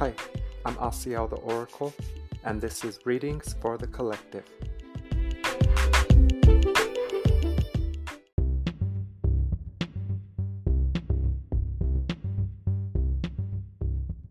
Hi, 0.00 0.14
I'm 0.64 0.76
Asiel 0.76 1.28
the 1.28 1.36
Oracle, 1.36 1.92
and 2.42 2.58
this 2.58 2.84
is 2.86 2.98
Readings 3.04 3.54
for 3.60 3.76
the 3.76 3.86
Collective. 3.86 4.46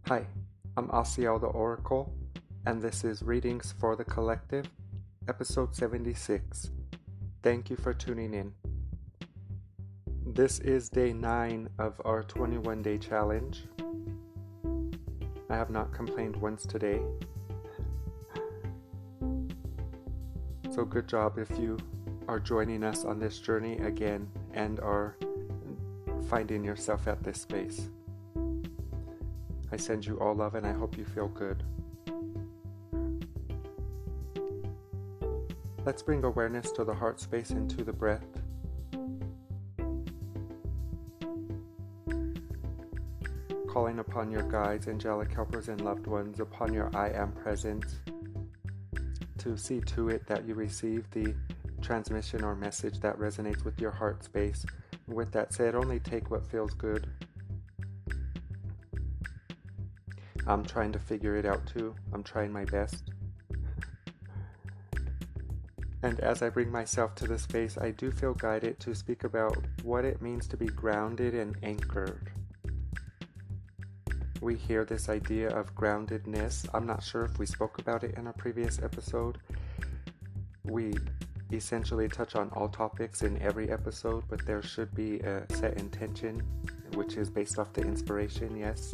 Hi, 0.07 0.25
I'm 0.75 0.87
Asiel 0.87 1.39
the 1.39 1.45
Oracle, 1.45 2.11
and 2.65 2.81
this 2.81 3.03
is 3.03 3.21
Readings 3.21 3.75
for 3.79 3.95
the 3.95 4.05
Collective, 4.05 4.65
episode 5.27 5.75
76. 5.75 6.71
Thank 7.43 7.69
you 7.69 7.75
for 7.75 7.93
tuning 7.93 8.33
in. 8.33 8.53
This 10.25 10.57
is 10.61 10.89
day 10.89 11.13
9 11.13 11.69
of 11.77 12.01
our 12.05 12.23
21 12.23 12.81
day 12.81 12.97
challenge. 12.97 13.65
I 15.49 15.55
have 15.55 15.71
not 15.71 15.91
complained 15.91 16.35
once 16.35 16.65
today. 16.65 17.01
So, 20.69 20.85
good 20.85 21.07
job 21.07 21.39
if 21.39 21.49
you 21.57 21.77
are 22.27 22.39
joining 22.39 22.83
us 22.83 23.03
on 23.03 23.19
this 23.19 23.39
journey 23.39 23.79
again 23.79 24.29
and 24.53 24.79
are 24.79 25.17
finding 26.29 26.63
yourself 26.63 27.07
at 27.07 27.23
this 27.23 27.41
space. 27.41 27.89
I 29.71 29.77
send 29.77 30.05
you 30.05 30.19
all 30.19 30.35
love 30.35 30.53
and 30.53 30.65
I 30.65 30.73
hope 30.73 30.95
you 30.97 31.05
feel 31.05 31.27
good. 31.29 31.63
Let's 35.83 36.03
bring 36.03 36.23
awareness 36.23 36.71
to 36.73 36.83
the 36.83 36.93
heart 36.93 37.19
space 37.19 37.49
and 37.49 37.67
to 37.71 37.83
the 37.83 37.93
breath. 37.93 38.28
Calling 43.69 43.99
upon 43.99 44.31
your 44.31 44.41
guides, 44.49 44.87
angelic 44.87 45.31
helpers, 45.31 45.69
and 45.69 45.79
loved 45.81 46.07
ones, 46.07 46.39
upon 46.39 46.73
your 46.73 46.89
I 46.95 47.11
am 47.11 47.31
presence, 47.33 47.97
to 49.37 49.55
see 49.55 49.79
to 49.81 50.09
it 50.09 50.25
that 50.25 50.47
you 50.47 50.55
receive 50.55 51.07
the 51.11 51.35
transmission 51.79 52.43
or 52.43 52.55
message 52.55 52.99
that 53.01 53.19
resonates 53.19 53.63
with 53.63 53.79
your 53.79 53.91
heart 53.91 54.23
space. 54.23 54.65
With 55.07 55.31
that 55.33 55.53
said, 55.53 55.75
only 55.75 55.99
take 55.99 56.31
what 56.31 56.49
feels 56.49 56.73
good. 56.73 57.07
I'm 60.47 60.65
trying 60.65 60.91
to 60.93 60.99
figure 60.99 61.35
it 61.35 61.45
out 61.45 61.67
too. 61.67 61.93
I'm 62.11 62.23
trying 62.23 62.51
my 62.51 62.65
best. 62.65 63.11
And 66.01 66.19
as 66.21 66.41
I 66.41 66.49
bring 66.49 66.71
myself 66.71 67.13
to 67.15 67.27
this 67.27 67.43
space, 67.43 67.77
I 67.77 67.91
do 67.91 68.09
feel 68.09 68.33
guided 68.33 68.79
to 68.79 68.95
speak 68.95 69.25
about 69.25 69.57
what 69.83 70.05
it 70.05 70.23
means 70.23 70.47
to 70.47 70.57
be 70.57 70.65
grounded 70.65 71.35
and 71.35 71.55
anchored. 71.61 72.31
We 74.41 74.55
hear 74.55 74.85
this 74.85 75.09
idea 75.09 75.49
of 75.49 75.75
groundedness. 75.75 76.65
I'm 76.73 76.85
not 76.85 77.03
sure 77.03 77.25
if 77.25 77.37
we 77.37 77.45
spoke 77.45 77.79
about 77.79 78.03
it 78.03 78.15
in 78.17 78.27
a 78.27 78.33
previous 78.33 78.81
episode. 78.81 79.37
We 80.63 80.93
essentially 81.51 82.07
touch 82.07 82.35
on 82.35 82.49
all 82.55 82.69
topics 82.69 83.23
in 83.23 83.41
every 83.41 83.69
episode, 83.69 84.23
but 84.29 84.45
there 84.45 84.61
should 84.61 84.93
be 84.95 85.19
a 85.19 85.45
set 85.49 85.77
intention, 85.77 86.41
which 86.93 87.17
is 87.17 87.29
based 87.29 87.59
off 87.59 87.73
the 87.73 87.81
inspiration, 87.81 88.55
yes. 88.55 88.93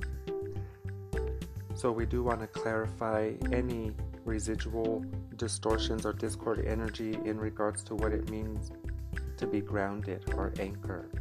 So, 1.76 1.92
we 1.92 2.06
do 2.06 2.24
want 2.24 2.40
to 2.40 2.48
clarify 2.48 3.34
any 3.52 3.92
residual 4.24 5.06
distortions 5.36 6.06
or 6.06 6.14
discord 6.14 6.66
energy 6.66 7.20
in 7.26 7.38
regards 7.38 7.84
to 7.84 7.96
what 7.96 8.14
it 8.14 8.30
means 8.30 8.72
to 9.38 9.46
be 9.46 9.60
grounded 9.60 10.24
or 10.36 10.54
anchored. 10.60 11.20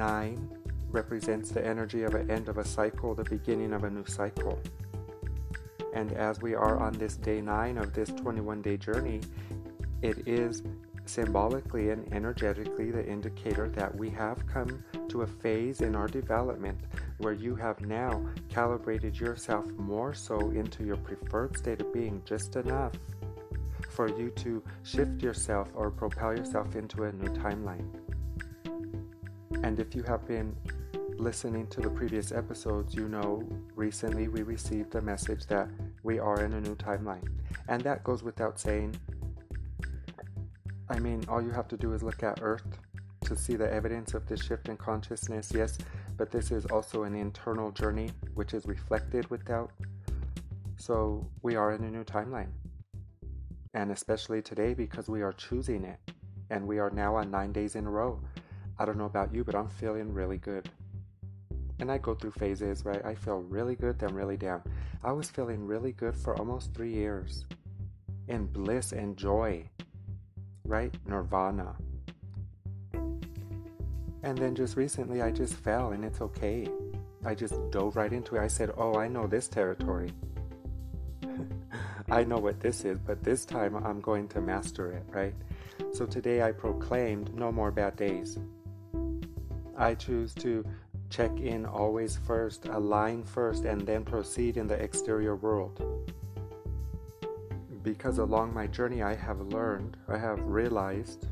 Nine 0.00 0.48
represents 0.88 1.50
the 1.50 1.62
energy 1.62 2.04
of 2.04 2.14
an 2.14 2.30
end 2.30 2.48
of 2.48 2.56
a 2.56 2.64
cycle, 2.64 3.14
the 3.14 3.24
beginning 3.24 3.74
of 3.74 3.84
a 3.84 3.90
new 3.90 4.06
cycle. 4.06 4.58
And 5.92 6.14
as 6.14 6.40
we 6.40 6.54
are 6.54 6.78
on 6.78 6.94
this 6.94 7.18
day 7.18 7.42
nine 7.42 7.76
of 7.76 7.92
this 7.92 8.08
21 8.08 8.62
day 8.62 8.78
journey, 8.78 9.20
it 10.00 10.26
is 10.26 10.62
symbolically 11.04 11.90
and 11.90 12.10
energetically 12.14 12.90
the 12.90 13.06
indicator 13.06 13.68
that 13.68 13.94
we 13.94 14.08
have 14.08 14.46
come 14.46 14.82
to 15.08 15.20
a 15.20 15.26
phase 15.26 15.82
in 15.82 15.94
our 15.94 16.08
development 16.08 16.80
where 17.18 17.34
you 17.34 17.54
have 17.54 17.78
now 17.82 18.24
calibrated 18.48 19.20
yourself 19.20 19.66
more 19.72 20.14
so 20.14 20.38
into 20.52 20.82
your 20.82 20.96
preferred 20.96 21.58
state 21.58 21.82
of 21.82 21.92
being 21.92 22.22
just 22.24 22.56
enough 22.56 22.94
for 23.90 24.08
you 24.08 24.30
to 24.30 24.62
shift 24.82 25.22
yourself 25.22 25.68
or 25.74 25.90
propel 25.90 26.34
yourself 26.34 26.74
into 26.74 27.04
a 27.04 27.12
new 27.12 27.28
timeline. 27.34 27.99
And 29.62 29.78
if 29.78 29.94
you 29.94 30.02
have 30.04 30.26
been 30.26 30.56
listening 31.18 31.66
to 31.68 31.80
the 31.80 31.90
previous 31.90 32.32
episodes, 32.32 32.94
you 32.94 33.08
know 33.08 33.42
recently 33.74 34.28
we 34.28 34.42
received 34.42 34.94
a 34.94 35.00
message 35.02 35.46
that 35.46 35.68
we 36.02 36.18
are 36.18 36.42
in 36.44 36.54
a 36.54 36.60
new 36.60 36.74
timeline. 36.76 37.28
And 37.68 37.82
that 37.82 38.02
goes 38.02 38.22
without 38.22 38.58
saying. 38.58 38.96
I 40.88 40.98
mean, 40.98 41.24
all 41.28 41.42
you 41.42 41.50
have 41.50 41.68
to 41.68 41.76
do 41.76 41.92
is 41.92 42.02
look 42.02 42.22
at 42.22 42.40
Earth 42.42 42.66
to 43.24 43.36
see 43.36 43.54
the 43.54 43.72
evidence 43.72 44.14
of 44.14 44.26
this 44.26 44.42
shift 44.42 44.68
in 44.68 44.76
consciousness, 44.76 45.52
yes, 45.54 45.78
but 46.16 46.32
this 46.32 46.50
is 46.50 46.66
also 46.66 47.04
an 47.04 47.14
internal 47.14 47.70
journey 47.70 48.10
which 48.34 48.54
is 48.54 48.66
reflected 48.66 49.30
without. 49.30 49.70
So 50.76 51.24
we 51.42 51.54
are 51.54 51.72
in 51.72 51.84
a 51.84 51.90
new 51.90 52.02
timeline. 52.02 52.50
And 53.74 53.92
especially 53.92 54.42
today 54.42 54.74
because 54.74 55.08
we 55.08 55.22
are 55.22 55.32
choosing 55.32 55.84
it. 55.84 55.98
And 56.50 56.66
we 56.66 56.78
are 56.78 56.90
now 56.90 57.14
on 57.14 57.30
nine 57.30 57.52
days 57.52 57.76
in 57.76 57.86
a 57.86 57.90
row. 57.90 58.20
I 58.80 58.86
don't 58.86 58.96
know 58.96 59.04
about 59.04 59.34
you, 59.34 59.44
but 59.44 59.54
I'm 59.54 59.68
feeling 59.68 60.10
really 60.10 60.38
good. 60.38 60.70
And 61.80 61.92
I 61.92 61.98
go 61.98 62.14
through 62.14 62.30
phases, 62.30 62.82
right? 62.86 63.04
I 63.04 63.14
feel 63.14 63.40
really 63.40 63.74
good, 63.74 63.98
then 63.98 64.14
really 64.14 64.38
down. 64.38 64.62
I 65.04 65.12
was 65.12 65.28
feeling 65.28 65.66
really 65.66 65.92
good 65.92 66.16
for 66.16 66.34
almost 66.38 66.72
three 66.72 66.90
years 66.90 67.44
in 68.28 68.46
bliss 68.46 68.92
and 68.92 69.18
joy, 69.18 69.68
right? 70.64 70.94
Nirvana. 71.04 71.76
And 74.22 74.38
then 74.38 74.54
just 74.54 74.78
recently, 74.78 75.20
I 75.20 75.30
just 75.30 75.56
fell, 75.56 75.92
and 75.92 76.02
it's 76.02 76.22
okay. 76.22 76.66
I 77.22 77.34
just 77.34 77.54
dove 77.70 77.96
right 77.96 78.14
into 78.14 78.36
it. 78.36 78.40
I 78.40 78.48
said, 78.48 78.70
Oh, 78.78 78.94
I 78.94 79.08
know 79.08 79.26
this 79.26 79.46
territory. 79.46 80.10
I 82.10 82.24
know 82.24 82.38
what 82.38 82.60
this 82.60 82.86
is, 82.86 82.98
but 82.98 83.22
this 83.22 83.44
time 83.44 83.76
I'm 83.76 84.00
going 84.00 84.26
to 84.28 84.40
master 84.40 84.90
it, 84.92 85.04
right? 85.10 85.34
So 85.92 86.06
today 86.06 86.40
I 86.40 86.52
proclaimed 86.52 87.34
no 87.34 87.52
more 87.52 87.70
bad 87.70 87.96
days. 87.96 88.38
I 89.80 89.94
choose 89.94 90.34
to 90.34 90.62
check 91.08 91.40
in 91.40 91.64
always 91.64 92.14
first, 92.14 92.66
align 92.66 93.24
first, 93.24 93.64
and 93.64 93.80
then 93.80 94.04
proceed 94.04 94.58
in 94.58 94.66
the 94.66 94.74
exterior 94.74 95.36
world. 95.36 95.82
Because 97.82 98.18
along 98.18 98.52
my 98.52 98.66
journey, 98.66 99.02
I 99.02 99.14
have 99.14 99.40
learned, 99.40 99.96
I 100.06 100.18
have 100.18 100.38
realized 100.42 101.26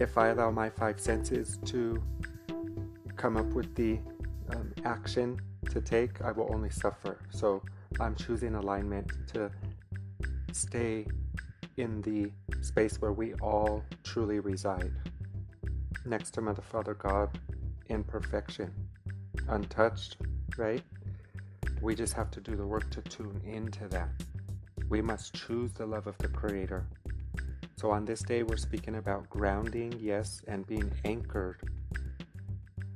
if 0.00 0.16
I 0.16 0.28
allow 0.28 0.50
my 0.50 0.70
five 0.70 0.98
senses 0.98 1.58
to 1.66 2.02
come 3.16 3.36
up 3.36 3.52
with 3.52 3.74
the 3.74 3.98
um, 4.48 4.72
action 4.86 5.38
to 5.70 5.82
take, 5.82 6.22
I 6.22 6.32
will 6.32 6.48
only 6.54 6.70
suffer. 6.70 7.18
So 7.28 7.62
I'm 8.00 8.14
choosing 8.14 8.54
alignment 8.54 9.12
to 9.34 9.50
stay 10.52 11.06
in 11.76 12.00
the 12.00 12.32
space 12.62 12.98
where 12.98 13.12
we 13.12 13.34
all 13.34 13.84
truly 14.02 14.40
reside. 14.40 14.92
Next 16.04 16.32
to 16.32 16.40
Mother, 16.40 16.62
Father, 16.62 16.94
God, 16.94 17.38
in 17.86 18.04
perfection, 18.04 18.72
untouched, 19.48 20.16
right? 20.56 20.82
We 21.80 21.94
just 21.94 22.14
have 22.14 22.30
to 22.32 22.40
do 22.40 22.56
the 22.56 22.66
work 22.66 22.90
to 22.90 23.02
tune 23.02 23.40
into 23.44 23.88
that. 23.88 24.08
We 24.88 25.00
must 25.00 25.34
choose 25.34 25.72
the 25.72 25.86
love 25.86 26.06
of 26.06 26.18
the 26.18 26.28
Creator 26.28 26.86
so, 27.82 27.90
on 27.90 28.04
this 28.04 28.22
day, 28.22 28.44
we're 28.44 28.58
speaking 28.58 28.94
about 28.94 29.28
grounding, 29.28 29.92
yes, 29.98 30.40
and 30.46 30.64
being 30.64 30.92
anchored 31.04 31.68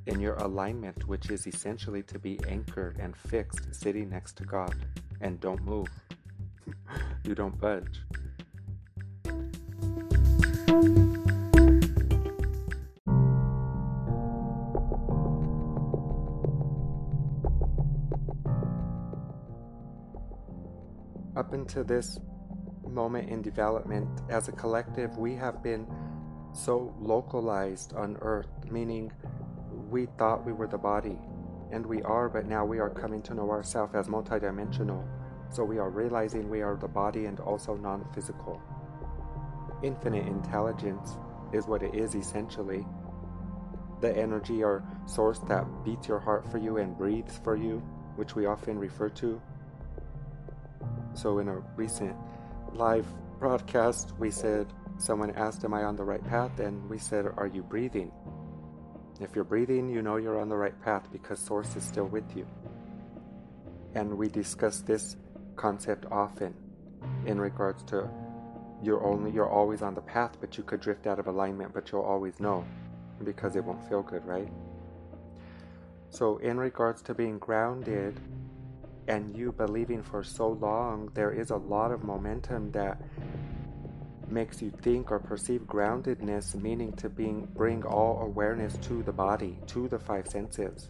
in 0.05 0.21
your 0.21 0.35
alignment, 0.35 1.05
which 1.09 1.29
is 1.29 1.45
essentially 1.45 2.03
to 2.03 2.17
be 2.17 2.39
anchored 2.47 2.97
and 2.97 3.13
fixed 3.13 3.75
sitting 3.75 4.09
next 4.09 4.37
to 4.37 4.45
God. 4.45 4.73
And 5.19 5.41
don't 5.41 5.61
move, 5.65 5.89
you 7.25 7.35
don't 7.35 7.59
budge. 7.59 7.99
Until 21.67 21.83
this 21.83 22.17
moment 22.87 23.29
in 23.29 23.41
development, 23.41 24.07
as 24.29 24.47
a 24.47 24.53
collective, 24.53 25.17
we 25.17 25.35
have 25.35 25.61
been 25.61 25.85
so 26.53 26.95
localized 26.97 27.91
on 27.93 28.15
earth, 28.21 28.47
meaning 28.71 29.11
we 29.89 30.05
thought 30.17 30.45
we 30.45 30.53
were 30.53 30.67
the 30.67 30.77
body, 30.77 31.19
and 31.73 31.85
we 31.85 32.01
are, 32.03 32.29
but 32.29 32.45
now 32.45 32.63
we 32.63 32.79
are 32.79 32.89
coming 32.89 33.21
to 33.23 33.33
know 33.33 33.49
ourselves 33.51 33.95
as 33.95 34.07
multidimensional. 34.07 35.05
So 35.49 35.65
we 35.65 35.77
are 35.77 35.89
realizing 35.89 36.49
we 36.49 36.61
are 36.61 36.77
the 36.77 36.87
body 36.87 37.25
and 37.25 37.37
also 37.41 37.75
non 37.75 38.05
physical. 38.13 38.61
Infinite 39.83 40.25
intelligence 40.25 41.17
is 41.51 41.67
what 41.67 41.83
it 41.83 41.93
is 41.95 42.15
essentially. 42.15 42.85
the 44.01 44.15
energy 44.17 44.63
or 44.63 44.83
source 45.05 45.39
that 45.47 45.65
beats 45.83 46.07
your 46.07 46.19
heart 46.19 46.49
for 46.51 46.57
you 46.59 46.77
and 46.77 46.97
breathes 46.97 47.39
for 47.43 47.55
you, 47.55 47.79
which 48.15 48.35
we 48.35 48.45
often 48.45 48.79
refer 48.79 49.09
to. 49.09 49.41
So, 51.17 51.39
in 51.39 51.47
a 51.47 51.57
recent 51.75 52.15
live 52.73 53.07
broadcast, 53.39 54.13
we 54.19 54.29
said, 54.29 54.67
someone 54.99 55.31
asked, 55.31 55.63
Am 55.63 55.73
I 55.73 55.83
on 55.83 55.95
the 55.95 56.03
right 56.03 56.23
path? 56.23 56.59
And 56.59 56.87
we 56.87 56.99
said, 56.99 57.25
Are 57.37 57.47
you 57.47 57.63
breathing? 57.63 58.11
If 59.19 59.33
you're 59.33 59.43
breathing, 59.43 59.89
you 59.89 60.03
know 60.03 60.17
you're 60.17 60.39
on 60.39 60.47
the 60.47 60.55
right 60.55 60.79
path 60.83 61.11
because 61.11 61.39
Source 61.39 61.75
is 61.75 61.83
still 61.83 62.05
with 62.05 62.37
you. 62.37 62.45
And 63.95 64.15
we 64.15 64.27
discuss 64.27 64.81
this 64.81 65.17
concept 65.55 66.05
often 66.11 66.53
in 67.25 67.41
regards 67.41 67.81
to 67.85 68.07
you're 68.83 69.03
only 69.03 69.31
you're 69.31 69.49
always 69.49 69.81
on 69.81 69.95
the 69.95 70.01
path, 70.01 70.37
but 70.39 70.55
you 70.55 70.63
could 70.63 70.81
drift 70.81 71.07
out 71.07 71.17
of 71.17 71.25
alignment, 71.25 71.73
but 71.73 71.91
you'll 71.91 72.01
always 72.01 72.39
know 72.39 72.63
because 73.23 73.55
it 73.55 73.63
won't 73.63 73.83
feel 73.89 74.03
good, 74.03 74.23
right? 74.23 74.51
So, 76.11 76.37
in 76.37 76.59
regards 76.59 77.01
to 77.03 77.15
being 77.15 77.39
grounded 77.39 78.19
and 79.07 79.35
you 79.35 79.51
believing 79.51 80.03
for 80.03 80.23
so 80.23 80.49
long, 80.49 81.09
there 81.13 81.31
is 81.31 81.49
a 81.49 81.55
lot 81.55 81.91
of 81.91 82.03
momentum 82.03 82.71
that 82.71 83.01
makes 84.29 84.61
you 84.61 84.71
think 84.81 85.11
or 85.11 85.19
perceive 85.19 85.61
groundedness, 85.61 86.55
meaning 86.55 86.91
to 86.93 87.09
being, 87.09 87.47
bring 87.55 87.83
all 87.85 88.21
awareness 88.21 88.77
to 88.77 89.01
the 89.03 89.11
body, 89.11 89.57
to 89.67 89.87
the 89.87 89.97
five 89.97 90.27
senses. 90.27 90.89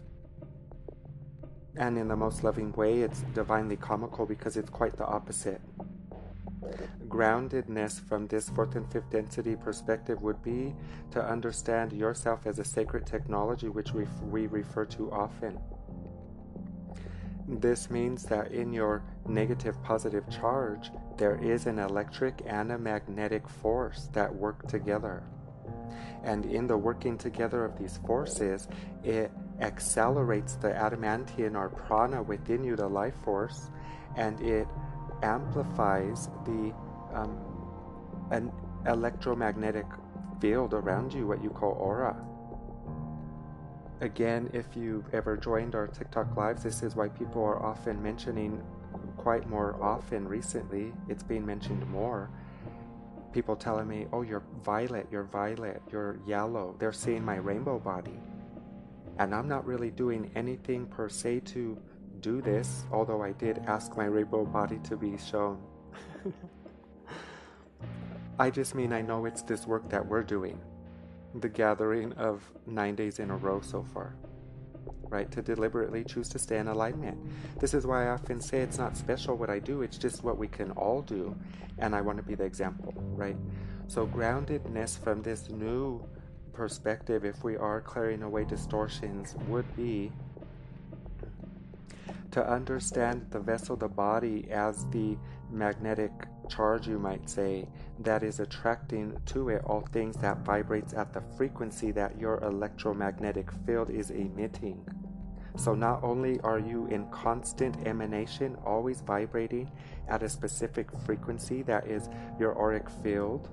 And 1.76 1.96
in 1.96 2.08
the 2.08 2.16
most 2.16 2.42
loving 2.42 2.72
way, 2.72 3.02
it's 3.02 3.22
divinely 3.34 3.76
comical 3.76 4.26
because 4.26 4.56
it's 4.56 4.70
quite 4.70 4.96
the 4.96 5.06
opposite. 5.06 5.60
Groundedness 7.06 8.06
from 8.08 8.26
this 8.26 8.48
fourth 8.48 8.74
and 8.74 8.90
fifth 8.92 9.10
density 9.10 9.54
perspective 9.54 10.20
would 10.20 10.42
be 10.42 10.74
to 11.12 11.24
understand 11.24 11.92
yourself 11.92 12.40
as 12.46 12.58
a 12.58 12.64
sacred 12.64 13.06
technology, 13.06 13.68
which 13.68 13.92
we, 13.92 14.06
we 14.28 14.48
refer 14.48 14.84
to 14.86 15.10
often. 15.12 15.58
This 17.48 17.88
means 17.88 18.24
that 18.24 18.52
in 18.52 18.74
your 18.74 19.02
negative 19.26 19.82
positive 19.82 20.28
charge, 20.28 20.90
there 21.16 21.36
is 21.36 21.64
an 21.66 21.78
electric 21.78 22.42
and 22.44 22.70
a 22.72 22.78
magnetic 22.78 23.48
force 23.48 24.10
that 24.12 24.34
work 24.34 24.68
together. 24.68 25.22
And 26.22 26.44
in 26.44 26.66
the 26.66 26.76
working 26.76 27.16
together 27.16 27.64
of 27.64 27.78
these 27.78 27.98
forces, 28.06 28.68
it 29.02 29.32
accelerates 29.60 30.56
the 30.56 30.76
adamantine 30.76 31.56
or 31.56 31.70
prana 31.70 32.22
within 32.22 32.64
you, 32.64 32.76
the 32.76 32.86
life 32.86 33.16
force, 33.24 33.70
and 34.16 34.38
it 34.42 34.68
amplifies 35.22 36.28
the 36.44 36.74
um, 37.14 37.38
an 38.30 38.52
electromagnetic 38.86 39.86
field 40.38 40.74
around 40.74 41.14
you, 41.14 41.26
what 41.26 41.42
you 41.42 41.48
call 41.48 41.72
aura. 41.72 42.14
Again, 44.00 44.48
if 44.52 44.76
you've 44.76 45.12
ever 45.12 45.36
joined 45.36 45.74
our 45.74 45.88
TikTok 45.88 46.36
lives, 46.36 46.62
this 46.62 46.84
is 46.84 46.94
why 46.94 47.08
people 47.08 47.42
are 47.42 47.60
often 47.60 48.00
mentioning 48.00 48.62
quite 49.16 49.48
more 49.48 49.76
often 49.82 50.26
recently. 50.28 50.92
It's 51.08 51.24
being 51.24 51.44
mentioned 51.44 51.84
more. 51.88 52.30
People 53.32 53.56
telling 53.56 53.88
me, 53.88 54.06
oh, 54.12 54.22
you're 54.22 54.44
violet, 54.64 55.08
you're 55.10 55.24
violet, 55.24 55.82
you're 55.90 56.20
yellow. 56.26 56.76
They're 56.78 56.92
seeing 56.92 57.24
my 57.24 57.36
rainbow 57.36 57.80
body. 57.80 58.20
And 59.18 59.34
I'm 59.34 59.48
not 59.48 59.66
really 59.66 59.90
doing 59.90 60.30
anything 60.36 60.86
per 60.86 61.08
se 61.08 61.40
to 61.40 61.76
do 62.20 62.40
this, 62.40 62.84
although 62.92 63.22
I 63.22 63.32
did 63.32 63.58
ask 63.66 63.96
my 63.96 64.04
rainbow 64.04 64.44
body 64.44 64.78
to 64.84 64.96
be 64.96 65.18
shown. 65.18 65.60
I 68.38 68.50
just 68.50 68.76
mean 68.76 68.92
I 68.92 69.02
know 69.02 69.24
it's 69.24 69.42
this 69.42 69.66
work 69.66 69.88
that 69.90 70.06
we're 70.06 70.22
doing, 70.22 70.60
the 71.34 71.48
gathering 71.48 72.12
of 72.14 72.42
nine 72.66 72.94
days 72.94 73.18
in 73.18 73.30
a 73.30 73.36
row 73.36 73.60
so 73.60 73.82
far, 73.82 74.14
right? 75.08 75.30
To 75.32 75.42
deliberately 75.42 76.04
choose 76.04 76.28
to 76.30 76.38
stay 76.38 76.58
in 76.58 76.68
alignment. 76.68 77.18
This 77.60 77.74
is 77.74 77.86
why 77.86 78.06
I 78.06 78.10
often 78.10 78.40
say 78.40 78.60
it's 78.60 78.78
not 78.78 78.96
special 78.96 79.36
what 79.36 79.50
I 79.50 79.58
do, 79.58 79.82
it's 79.82 79.98
just 79.98 80.24
what 80.24 80.38
we 80.38 80.48
can 80.48 80.70
all 80.72 81.02
do, 81.02 81.36
and 81.78 81.94
I 81.94 82.00
want 82.00 82.18
to 82.18 82.24
be 82.24 82.34
the 82.34 82.44
example, 82.44 82.94
right? 82.96 83.36
So, 83.86 84.06
groundedness 84.06 84.98
from 85.02 85.22
this 85.22 85.48
new 85.48 86.04
perspective, 86.52 87.24
if 87.24 87.44
we 87.44 87.56
are 87.56 87.80
clearing 87.80 88.22
away 88.22 88.44
distortions, 88.44 89.34
would 89.48 89.76
be 89.76 90.12
to 92.32 92.46
understand 92.46 93.26
the 93.30 93.40
vessel, 93.40 93.76
the 93.76 93.88
body, 93.88 94.46
as 94.50 94.84
the 94.90 95.16
magnetic 95.50 96.12
charge, 96.48 96.86
you 96.86 96.98
might 96.98 97.28
say, 97.28 97.68
that 98.00 98.22
is 98.22 98.40
attracting 98.40 99.16
to 99.26 99.48
it 99.48 99.62
all 99.64 99.86
things 99.92 100.16
that 100.16 100.38
vibrates 100.44 100.94
at 100.94 101.12
the 101.12 101.22
frequency 101.36 101.90
that 101.92 102.18
your 102.18 102.42
electromagnetic 102.44 103.50
field 103.66 103.90
is 103.90 104.10
emitting. 104.10 104.86
So 105.56 105.74
not 105.74 106.04
only 106.04 106.38
are 106.40 106.60
you 106.60 106.86
in 106.86 107.10
constant 107.10 107.86
emanation, 107.86 108.56
always 108.64 109.00
vibrating 109.00 109.70
at 110.08 110.22
a 110.22 110.28
specific 110.28 110.88
frequency 111.04 111.62
that 111.62 111.86
is 111.88 112.08
your 112.38 112.56
auric 112.56 112.88
field, 113.02 113.50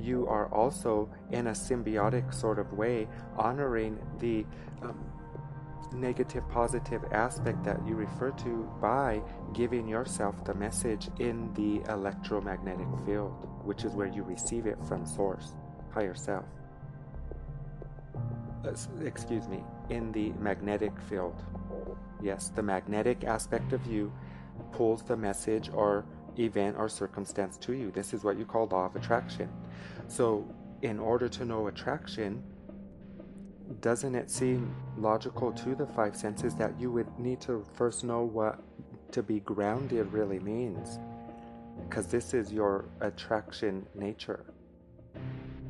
you 0.00 0.26
are 0.26 0.52
also 0.52 1.08
in 1.30 1.48
a 1.48 1.52
symbiotic 1.52 2.34
sort 2.34 2.58
of 2.58 2.72
way 2.72 3.06
honoring 3.36 3.98
the 4.18 4.44
um, 4.82 4.98
negative 5.92 6.48
positive 6.48 7.02
aspect 7.12 7.62
that 7.64 7.84
you 7.86 7.94
refer 7.94 8.30
to 8.30 8.70
by 8.80 9.22
giving 9.52 9.88
yourself 9.88 10.44
the 10.44 10.54
message 10.54 11.08
in 11.18 11.52
the 11.54 11.82
electromagnetic 11.92 12.86
field, 13.04 13.48
which 13.64 13.84
is 13.84 13.92
where 13.94 14.06
you 14.06 14.22
receive 14.22 14.66
it 14.66 14.78
from 14.86 15.06
source, 15.06 15.54
higher 15.90 16.14
self. 16.14 16.44
Uh, 18.64 18.72
excuse 19.04 19.48
me, 19.48 19.62
in 19.90 20.12
the 20.12 20.30
magnetic 20.40 20.92
field. 21.08 21.42
Yes, 22.22 22.50
the 22.54 22.62
magnetic 22.62 23.24
aspect 23.24 23.72
of 23.72 23.84
you 23.86 24.12
pulls 24.70 25.02
the 25.02 25.16
message 25.16 25.70
or 25.72 26.04
event 26.38 26.76
or 26.78 26.88
circumstance 26.88 27.56
to 27.58 27.72
you. 27.72 27.90
This 27.90 28.14
is 28.14 28.22
what 28.22 28.38
you 28.38 28.44
call 28.44 28.66
law 28.66 28.86
of 28.86 28.96
attraction. 28.96 29.48
So, 30.08 30.46
in 30.82 30.98
order 30.98 31.28
to 31.28 31.44
know 31.44 31.66
attraction, 31.66 32.42
doesn't 33.80 34.14
it 34.14 34.30
seem 34.30 34.74
logical 34.98 35.52
to 35.52 35.74
the 35.74 35.86
five 35.86 36.16
senses 36.16 36.54
that 36.56 36.78
you 36.78 36.90
would 36.90 37.18
need 37.18 37.40
to 37.42 37.64
first 37.74 38.04
know 38.04 38.22
what 38.22 38.62
to 39.12 39.22
be 39.22 39.40
grounded 39.40 40.12
really 40.12 40.40
means? 40.40 40.98
Because 41.88 42.06
this 42.06 42.34
is 42.34 42.52
your 42.52 42.86
attraction 43.00 43.86
nature. 43.94 44.44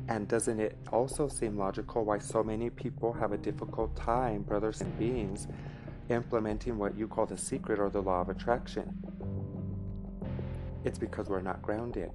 And 0.09 0.27
doesn't 0.27 0.59
it 0.59 0.77
also 0.91 1.27
seem 1.27 1.57
logical 1.57 2.03
why 2.03 2.17
so 2.19 2.43
many 2.43 2.69
people 2.69 3.13
have 3.13 3.31
a 3.31 3.37
difficult 3.37 3.95
time, 3.95 4.41
brothers 4.41 4.81
and 4.81 4.97
beings, 4.99 5.47
implementing 6.09 6.77
what 6.77 6.97
you 6.97 7.07
call 7.07 7.25
the 7.25 7.37
secret 7.37 7.79
or 7.79 7.89
the 7.89 8.01
law 8.01 8.21
of 8.21 8.29
attraction? 8.29 8.97
It's 10.83 10.99
because 10.99 11.29
we're 11.29 11.41
not 11.41 11.61
grounded. 11.61 12.11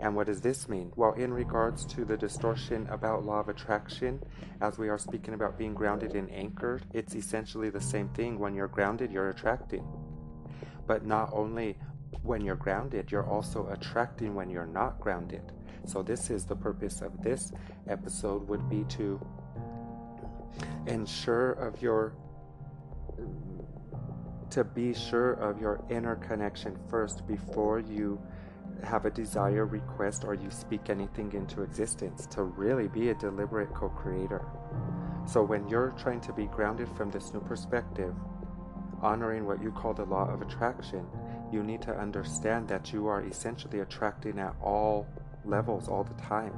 And 0.00 0.14
what 0.14 0.26
does 0.26 0.40
this 0.40 0.68
mean? 0.68 0.92
Well, 0.94 1.12
in 1.14 1.32
regards 1.32 1.84
to 1.86 2.04
the 2.04 2.16
distortion 2.16 2.86
about 2.88 3.24
law 3.24 3.40
of 3.40 3.48
attraction, 3.48 4.22
as 4.60 4.78
we 4.78 4.88
are 4.88 4.98
speaking 4.98 5.34
about 5.34 5.58
being 5.58 5.74
grounded 5.74 6.14
and 6.14 6.30
anchored, 6.30 6.84
it's 6.94 7.16
essentially 7.16 7.70
the 7.70 7.80
same 7.80 8.08
thing. 8.10 8.38
When 8.38 8.54
you're 8.54 8.68
grounded, 8.68 9.10
you're 9.10 9.30
attracting. 9.30 9.84
But 10.86 11.04
not 11.04 11.30
only 11.32 11.76
when 12.22 12.42
you're 12.42 12.56
grounded, 12.56 13.10
you're 13.10 13.28
also 13.28 13.68
attracting 13.68 14.34
when 14.34 14.50
you're 14.50 14.66
not 14.66 15.00
grounded. 15.00 15.52
So 15.84 16.02
this 16.02 16.30
is 16.30 16.44
the 16.44 16.56
purpose 16.56 17.00
of 17.00 17.22
this 17.22 17.52
episode 17.88 18.46
would 18.48 18.68
be 18.68 18.84
to 18.90 19.20
ensure 20.86 21.52
of 21.52 21.82
your 21.82 22.14
to 24.50 24.64
be 24.64 24.94
sure 24.94 25.32
of 25.34 25.60
your 25.60 25.84
inner 25.90 26.16
connection 26.16 26.78
first 26.88 27.26
before 27.26 27.80
you 27.80 28.18
have 28.84 29.04
a 29.04 29.10
desire, 29.10 29.66
request, 29.66 30.24
or 30.24 30.34
you 30.34 30.50
speak 30.50 30.90
anything 30.90 31.32
into 31.32 31.62
existence 31.62 32.26
to 32.26 32.42
really 32.42 32.88
be 32.88 33.10
a 33.10 33.14
deliberate 33.14 33.74
co 33.74 33.88
creator. 33.88 34.44
So 35.26 35.42
when 35.42 35.68
you're 35.68 35.94
trying 35.98 36.20
to 36.22 36.32
be 36.32 36.46
grounded 36.46 36.88
from 36.96 37.10
this 37.10 37.32
new 37.32 37.40
perspective, 37.40 38.14
honoring 39.02 39.46
what 39.46 39.62
you 39.62 39.70
call 39.70 39.94
the 39.94 40.04
law 40.04 40.28
of 40.28 40.42
attraction, 40.42 41.06
you 41.52 41.62
need 41.62 41.82
to 41.82 41.96
understand 41.96 42.68
that 42.68 42.92
you 42.92 43.06
are 43.06 43.22
essentially 43.24 43.80
attracting 43.80 44.38
at 44.38 44.54
all 44.62 45.06
levels 45.44 45.88
all 45.88 46.04
the 46.04 46.14
time. 46.14 46.52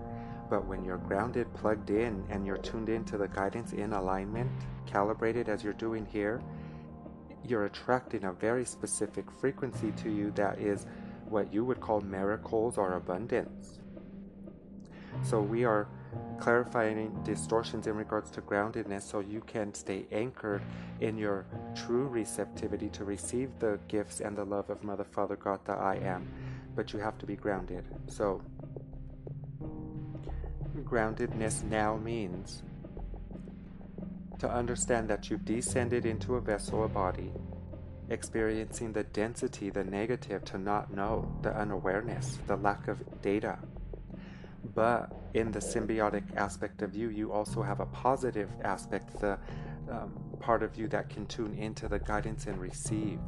But 0.49 0.67
when 0.67 0.85
you're 0.85 0.99
grounded, 0.99 1.53
plugged 1.55 1.91
in, 1.91 2.25
and 2.29 2.47
you're 2.47 2.59
tuned 2.59 2.89
into 2.89 3.17
the 3.17 3.29
guidance 3.29 3.73
in 3.73 3.93
alignment, 3.93 4.51
calibrated 4.87 5.49
as 5.49 5.63
you're 5.63 5.73
doing 5.75 6.05
here, 6.07 6.43
you're 7.45 7.67
attracting 7.67 8.25
a 8.25 8.33
very 8.33 8.65
specific 8.65 9.31
frequency 9.31 9.93
to 9.93 10.11
you 10.11 10.31
that 10.33 10.59
is 10.59 10.87
what 11.31 11.53
you 11.53 11.65
would 11.65 11.81
call 11.81 12.01
miracles 12.01 12.77
or 12.77 12.95
abundance. 12.95 13.79
So 15.23 15.41
we 15.41 15.65
are 15.65 15.89
clarifying 16.39 17.17
distortions 17.25 17.87
in 17.87 17.95
regards 17.95 18.31
to 18.33 18.41
groundedness 18.41 19.03
so 19.03 19.21
you 19.21 19.41
can 19.43 19.73
stay 19.75 20.07
anchored 20.11 20.63
in 21.01 21.17
your 21.17 21.47
true 21.75 22.07
receptivity 22.09 22.89
to 22.91 23.05
receive 23.05 23.51
the 23.59 23.79
gifts 23.89 24.21
and 24.21 24.37
the 24.37 24.45
love 24.45 24.71
of 24.71 24.83
Mother, 24.83 25.05
Father, 25.05 25.37
God, 25.37 25.61
the 25.65 25.73
I 25.73 25.97
am. 25.97 26.29
But 26.75 26.93
you 26.93 26.99
have 27.01 27.19
to 27.19 27.27
be 27.27 27.37
grounded. 27.37 27.85
So, 28.07 28.43
groundedness 30.85 31.63
now 31.65 31.97
means 31.97 32.63
to 34.39 34.51
understand 34.51 35.09
that 35.09 35.29
you've 35.29 35.45
descended 35.45 36.07
into 36.07 36.37
a 36.37 36.41
vessel, 36.41 36.85
a 36.85 36.89
body, 36.89 37.31
experiencing 38.11 38.93
the 38.93 39.05
density, 39.05 39.71
the 39.71 39.85
negative, 39.85 40.45
to 40.45 40.59
not 40.59 40.93
know, 40.93 41.33
the 41.43 41.57
unawareness, 41.57 42.39
the 42.47 42.57
lack 42.57 42.89
of 42.89 43.03
data. 43.23 43.59
But 44.75 45.13
in 45.35 45.51
the 45.53 45.61
symbiotic 45.61 46.37
aspect 46.37 46.83
of 46.83 46.95
you, 46.95 47.09
you 47.09 47.33
also 47.33 47.63
have 47.63 47.81
a 47.81 47.87
positive 47.87 48.51
aspect, 48.63 49.19
the 49.21 49.39
um, 49.91 50.13
part 50.41 50.63
of 50.63 50.77
you 50.77 50.89
that 50.89 51.09
can 51.09 51.27
tune 51.27 51.55
into 51.55 51.89
the 51.89 51.99
guidance 51.99 52.47
and 52.47 52.61
receive 52.61 53.19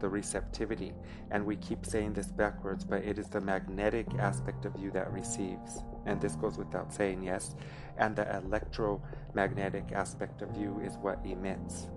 the 0.00 0.08
receptivity. 0.08 0.92
And 1.30 1.46
we 1.46 1.56
keep 1.56 1.86
saying 1.86 2.14
this 2.14 2.26
backwards, 2.26 2.84
but 2.84 3.04
it 3.04 3.18
is 3.18 3.28
the 3.28 3.40
magnetic 3.40 4.06
aspect 4.18 4.64
of 4.64 4.76
you 4.78 4.90
that 4.90 5.12
receives. 5.12 5.84
And 6.06 6.20
this 6.20 6.34
goes 6.34 6.58
without 6.58 6.92
saying, 6.92 7.22
yes. 7.22 7.54
And 7.98 8.16
the 8.16 8.36
electromagnetic 8.38 9.92
aspect 9.92 10.42
of 10.42 10.56
you 10.56 10.80
is 10.80 10.96
what 10.96 11.24
emits. 11.24 11.88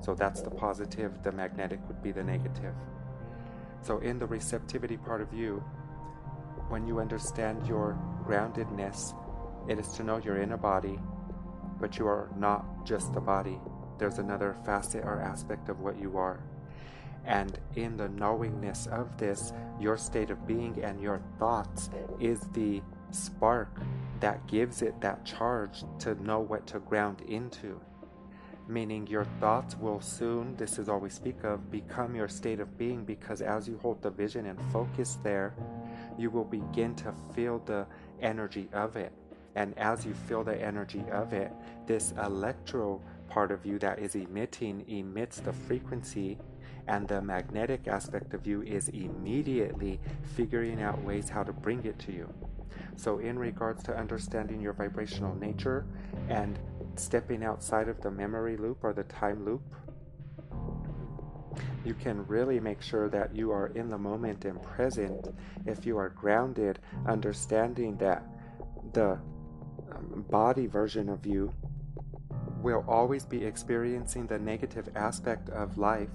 So 0.00 0.14
that's 0.14 0.40
the 0.40 0.50
positive, 0.50 1.22
the 1.22 1.32
magnetic 1.32 1.80
would 1.88 2.02
be 2.02 2.12
the 2.12 2.22
negative. 2.22 2.74
So, 3.82 3.98
in 3.98 4.18
the 4.18 4.26
receptivity 4.26 4.96
part 4.96 5.20
of 5.20 5.32
you, 5.32 5.62
when 6.68 6.86
you 6.86 6.98
understand 6.98 7.66
your 7.66 7.98
groundedness, 8.26 9.14
it 9.68 9.78
is 9.78 9.88
to 9.90 10.02
know 10.02 10.18
you're 10.18 10.42
in 10.42 10.52
a 10.52 10.56
body, 10.56 10.98
but 11.80 11.98
you 11.98 12.06
are 12.06 12.28
not 12.36 12.84
just 12.84 13.12
the 13.12 13.20
body. 13.20 13.60
There's 13.98 14.18
another 14.18 14.56
facet 14.64 15.04
or 15.04 15.20
aspect 15.20 15.68
of 15.68 15.80
what 15.80 15.98
you 15.98 16.16
are. 16.18 16.40
And 17.24 17.58
in 17.74 17.96
the 17.96 18.08
knowingness 18.08 18.86
of 18.86 19.16
this, 19.18 19.52
your 19.80 19.96
state 19.96 20.30
of 20.30 20.46
being 20.46 20.82
and 20.82 21.00
your 21.00 21.20
thoughts 21.38 21.90
is 22.20 22.40
the 22.52 22.82
spark 23.10 23.80
that 24.20 24.46
gives 24.46 24.82
it 24.82 25.00
that 25.00 25.24
charge 25.24 25.84
to 26.00 26.14
know 26.22 26.40
what 26.40 26.66
to 26.68 26.78
ground 26.78 27.20
into. 27.22 27.80
Meaning, 28.68 29.06
your 29.06 29.24
thoughts 29.38 29.76
will 29.76 30.00
soon, 30.00 30.56
this 30.56 30.78
is 30.78 30.88
all 30.88 30.98
we 30.98 31.08
speak 31.08 31.44
of, 31.44 31.70
become 31.70 32.16
your 32.16 32.26
state 32.26 32.58
of 32.58 32.76
being 32.76 33.04
because 33.04 33.40
as 33.40 33.68
you 33.68 33.78
hold 33.78 34.02
the 34.02 34.10
vision 34.10 34.46
and 34.46 34.60
focus 34.72 35.18
there, 35.22 35.54
you 36.18 36.30
will 36.30 36.44
begin 36.44 36.94
to 36.96 37.14
feel 37.34 37.60
the 37.60 37.86
energy 38.20 38.68
of 38.72 38.96
it. 38.96 39.12
And 39.54 39.76
as 39.78 40.04
you 40.04 40.14
feel 40.14 40.42
the 40.42 40.60
energy 40.60 41.04
of 41.12 41.32
it, 41.32 41.52
this 41.86 42.12
electro 42.22 43.00
part 43.28 43.52
of 43.52 43.64
you 43.64 43.78
that 43.78 43.98
is 44.00 44.14
emitting 44.14 44.84
emits 44.88 45.40
the 45.40 45.52
frequency 45.52 46.38
and 46.88 47.08
the 47.08 47.20
magnetic 47.20 47.88
aspect 47.88 48.34
of 48.34 48.46
you 48.46 48.62
is 48.62 48.88
immediately 48.88 50.00
figuring 50.34 50.82
out 50.82 51.02
ways 51.02 51.28
how 51.28 51.42
to 51.42 51.52
bring 51.52 51.84
it 51.84 51.98
to 52.00 52.12
you. 52.12 52.32
So, 52.96 53.18
in 53.18 53.38
regards 53.38 53.82
to 53.84 53.96
understanding 53.96 54.60
your 54.60 54.72
vibrational 54.72 55.34
nature 55.34 55.86
and 56.28 56.58
stepping 56.98 57.44
outside 57.44 57.88
of 57.88 58.00
the 58.00 58.10
memory 58.10 58.56
loop 58.56 58.78
or 58.82 58.92
the 58.92 59.04
time 59.04 59.44
loop, 59.44 59.62
you 61.84 61.94
can 61.94 62.26
really 62.26 62.58
make 62.58 62.82
sure 62.82 63.08
that 63.08 63.34
you 63.34 63.50
are 63.52 63.68
in 63.68 63.88
the 63.88 63.98
moment 63.98 64.44
and 64.44 64.60
present 64.62 65.28
if 65.66 65.86
you 65.86 65.96
are 65.98 66.08
grounded, 66.08 66.80
understanding 67.06 67.96
that 67.98 68.24
the 68.92 69.12
um, 69.92 70.24
body 70.28 70.66
version 70.66 71.08
of 71.08 71.24
you 71.24 71.52
will 72.60 72.84
always 72.88 73.24
be 73.24 73.44
experiencing 73.44 74.26
the 74.26 74.38
negative 74.38 74.88
aspect 74.96 75.48
of 75.50 75.78
life 75.78 76.08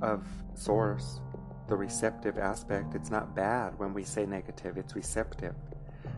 of 0.00 0.26
source, 0.54 1.20
the 1.68 1.76
receptive 1.76 2.36
aspect. 2.36 2.94
It's 2.94 3.10
not 3.10 3.36
bad 3.36 3.78
when 3.78 3.94
we 3.94 4.02
say 4.02 4.26
negative, 4.26 4.76
it's 4.76 4.96
receptive. 4.96 5.54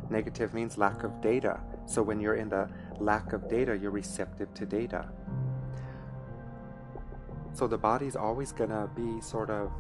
Negative 0.09 0.55
means 0.55 0.79
lack 0.79 1.03
of 1.03 1.21
data. 1.21 1.61
So 1.87 2.03
when 2.03 2.21
you're 2.21 2.37
in 2.37 2.49
the 2.49 2.69
lack 2.99 3.33
of 3.33 3.49
data, 3.49 3.77
you're 3.77 3.91
receptive 3.91 4.53
to 4.55 4.67
data. 4.67 5.09
So 7.53 7.67
the 7.67 7.79
body's 7.79 8.17
always 8.17 8.53
to 8.53 8.91
be 8.97 9.21
sort 9.21 9.51
of 9.51 9.71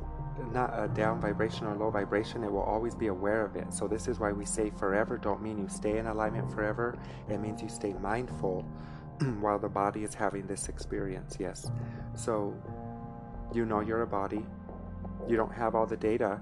not 0.53 0.73
a 0.77 0.89
down 0.89 1.21
vibration 1.21 1.67
or 1.67 1.77
low 1.77 1.91
vibration, 1.91 2.43
it 2.45 2.51
will 2.51 2.63
always 2.63 2.95
be 2.95 3.09
aware 3.09 3.45
of 3.45 3.57
it. 3.57 3.73
So, 3.73 3.87
this 3.87 4.09
is 4.09 4.19
why 4.19 4.33
we 4.33 4.45
say 4.45 4.71
forever 4.71 5.17
don't 5.17 5.43
mean 5.43 5.59
you 5.59 5.69
stay 5.69 5.99
in 5.99 6.07
alignment 6.07 6.53
forever. 6.53 6.99
It 7.29 7.39
means 7.39 7.63
you 7.63 7.69
stay 7.69 7.93
mindful 7.95 8.63
while 9.41 9.59
the 9.59 9.69
body 9.69 10.03
is 10.03 10.15
having 10.15 10.47
this 10.47 10.69
experience. 10.69 11.37
Yes. 11.39 11.71
So, 12.15 12.55
you 13.53 13.65
know 13.65 13.81
you're 13.81 14.03
a 14.03 14.07
body. 14.07 14.45
You 15.29 15.37
don't 15.37 15.53
have 15.53 15.75
all 15.75 15.87
the 15.87 15.97
data 15.97 16.41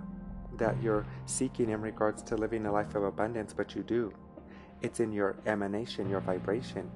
that 0.57 0.83
you're 0.83 1.07
seeking 1.27 1.71
in 1.71 1.81
regards 1.81 2.23
to 2.25 2.37
living 2.37 2.67
a 2.67 2.73
life 2.73 2.95
of 2.95 3.05
abundance, 3.05 3.53
but 3.53 3.75
you 3.75 3.83
do. 3.83 4.13
It's 4.83 5.01
in 5.01 5.13
your 5.13 5.37
emanation, 5.47 6.09
your 6.09 6.21
vibration. 6.21 6.91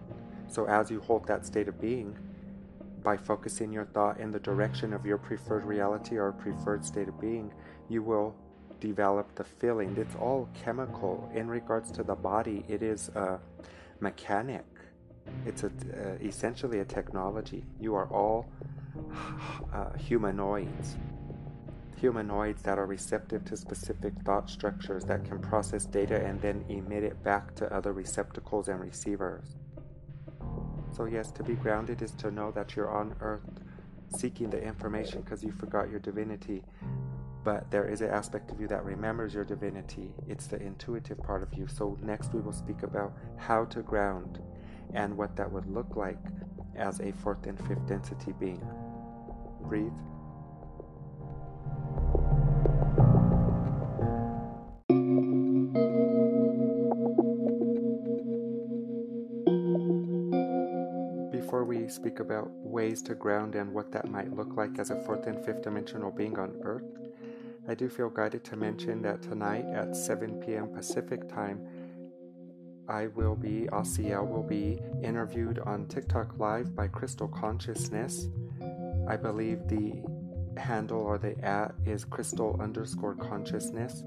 So 0.49 0.67
as 0.67 0.91
you 0.91 1.01
hold 1.01 1.27
that 1.27 1.47
state 1.47 1.69
of 1.69 1.81
being, 1.81 2.17
by 3.03 3.17
focusing 3.17 3.73
your 3.73 3.85
thought 3.85 4.19
in 4.19 4.33
the 4.33 4.41
direction 4.41 4.93
of 4.93 5.07
your 5.07 5.19
preferred 5.19 5.65
reality 5.65 6.17
or 6.17 6.33
preferred 6.33 6.85
state 6.85 7.09
of 7.09 7.21
being, 7.21 7.53
you 7.89 8.03
will 8.03 8.35
develop 8.81 9.33
the 9.37 9.45
feeling. 9.45 9.97
It's 9.97 10.17
all 10.17 10.49
chemical. 10.55 11.31
In 11.35 11.49
regards 11.49 11.93
to 11.93 12.03
the 12.03 12.17
body, 12.17 12.65
it 12.69 12.83
is 12.83 13.09
a 13.11 13.39
mechanic. 14.01 14.65
It's 15.45 15.63
a, 15.63 15.67
uh, 15.67 16.25
essentially 16.25 16.81
a 16.81 16.85
technology. 16.85 17.65
You 17.81 17.95
are 17.95 18.07
all 18.07 18.47
uh, 19.73 19.93
humanoids. 19.97 20.97
Humanoids 21.97 22.63
that 22.63 22.79
are 22.79 22.87
receptive 22.87 23.45
to 23.47 23.57
specific 23.57 24.13
thought 24.25 24.51
structures 24.51 25.05
that 25.05 25.25
can 25.25 25.39
process 25.39 25.87
data 25.87 26.23
and 26.25 26.41
then 26.41 26.65
emit 26.69 27.03
it 27.03 27.23
back 27.23 27.55
to 27.55 27.75
other 27.75 27.93
receptacles 27.93 28.69
and 28.69 28.81
receivers. 28.81 29.57
So, 30.95 31.07
yes, 31.07 31.31
to 31.33 31.43
be 31.43 31.55
grounded 31.55 32.03
is 32.03 32.13
to 32.13 32.31
know 32.31 32.51
that 32.53 32.77
you're 32.77 32.91
on 32.91 33.17
earth 33.21 33.49
seeking 34.19 34.51
the 34.51 34.63
information 34.63 35.23
because 35.23 35.43
you 35.43 35.51
forgot 35.53 35.91
your 35.91 36.01
divinity. 36.01 36.63
But 37.45 37.71
there 37.71 37.89
is 37.89 38.01
an 38.01 38.11
aspect 38.11 38.51
of 38.51 38.61
you 38.61 38.69
that 38.69 38.85
remembers 38.85 39.33
your 39.33 39.45
divinity. 39.45 40.13
It's 40.29 40.47
the 40.47 40.61
intuitive 40.61 41.19
part 41.19 41.43
of 41.43 41.55
you. 41.55 41.67
So, 41.67 41.97
next 42.03 42.35
we 42.35 42.41
will 42.41 42.53
speak 42.53 42.83
about 42.83 43.15
how 43.37 43.65
to 43.67 43.83
ground 43.83 44.41
and 44.95 45.17
what 45.17 45.37
that 45.37 45.51
would 45.51 45.67
look 45.67 45.97
like 45.97 46.19
as 46.77 47.01
a 47.01 47.13
fourth 47.13 47.47
and 47.47 47.59
fifth 47.67 47.87
density 47.87 48.33
being 48.39 48.61
breathe. 49.63 49.93
Speak 62.17 62.21
about 62.25 62.51
ways 62.51 63.03
to 63.03 63.15
ground 63.15 63.55
and 63.55 63.73
what 63.73 63.93
that 63.93 64.09
might 64.09 64.35
look 64.35 64.57
like 64.57 64.79
as 64.79 64.91
a 64.91 65.05
fourth 65.05 65.27
and 65.27 65.45
fifth 65.45 65.63
dimensional 65.63 66.11
being 66.11 66.39
on 66.39 66.59
Earth, 66.63 66.85
I 67.69 67.75
do 67.75 67.91
feel 67.91 68.09
guided 68.09 68.43
to 68.45 68.57
mention 68.57 69.03
that 69.03 69.21
tonight 69.21 69.67
at 69.67 69.95
7 69.95 70.41
p.m. 70.41 70.69
Pacific 70.69 71.29
time, 71.29 71.61
I 72.89 73.09
will 73.09 73.35
be, 73.35 73.69
Asiel 73.73 74.27
will 74.27 74.43
be 74.43 74.79
interviewed 75.03 75.59
on 75.59 75.89
TikTok 75.89 76.39
Live 76.39 76.75
by 76.75 76.89
Crystal 76.89 77.29
Consciousness. 77.29 78.29
I 79.07 79.17
believe 79.17 79.69
the 79.69 80.03
handle 80.59 81.01
or 81.01 81.19
the 81.19 81.39
at 81.45 81.75
is 81.85 82.05
crystal 82.05 82.59
underscore 82.63 83.17
consciousness. 83.17 84.05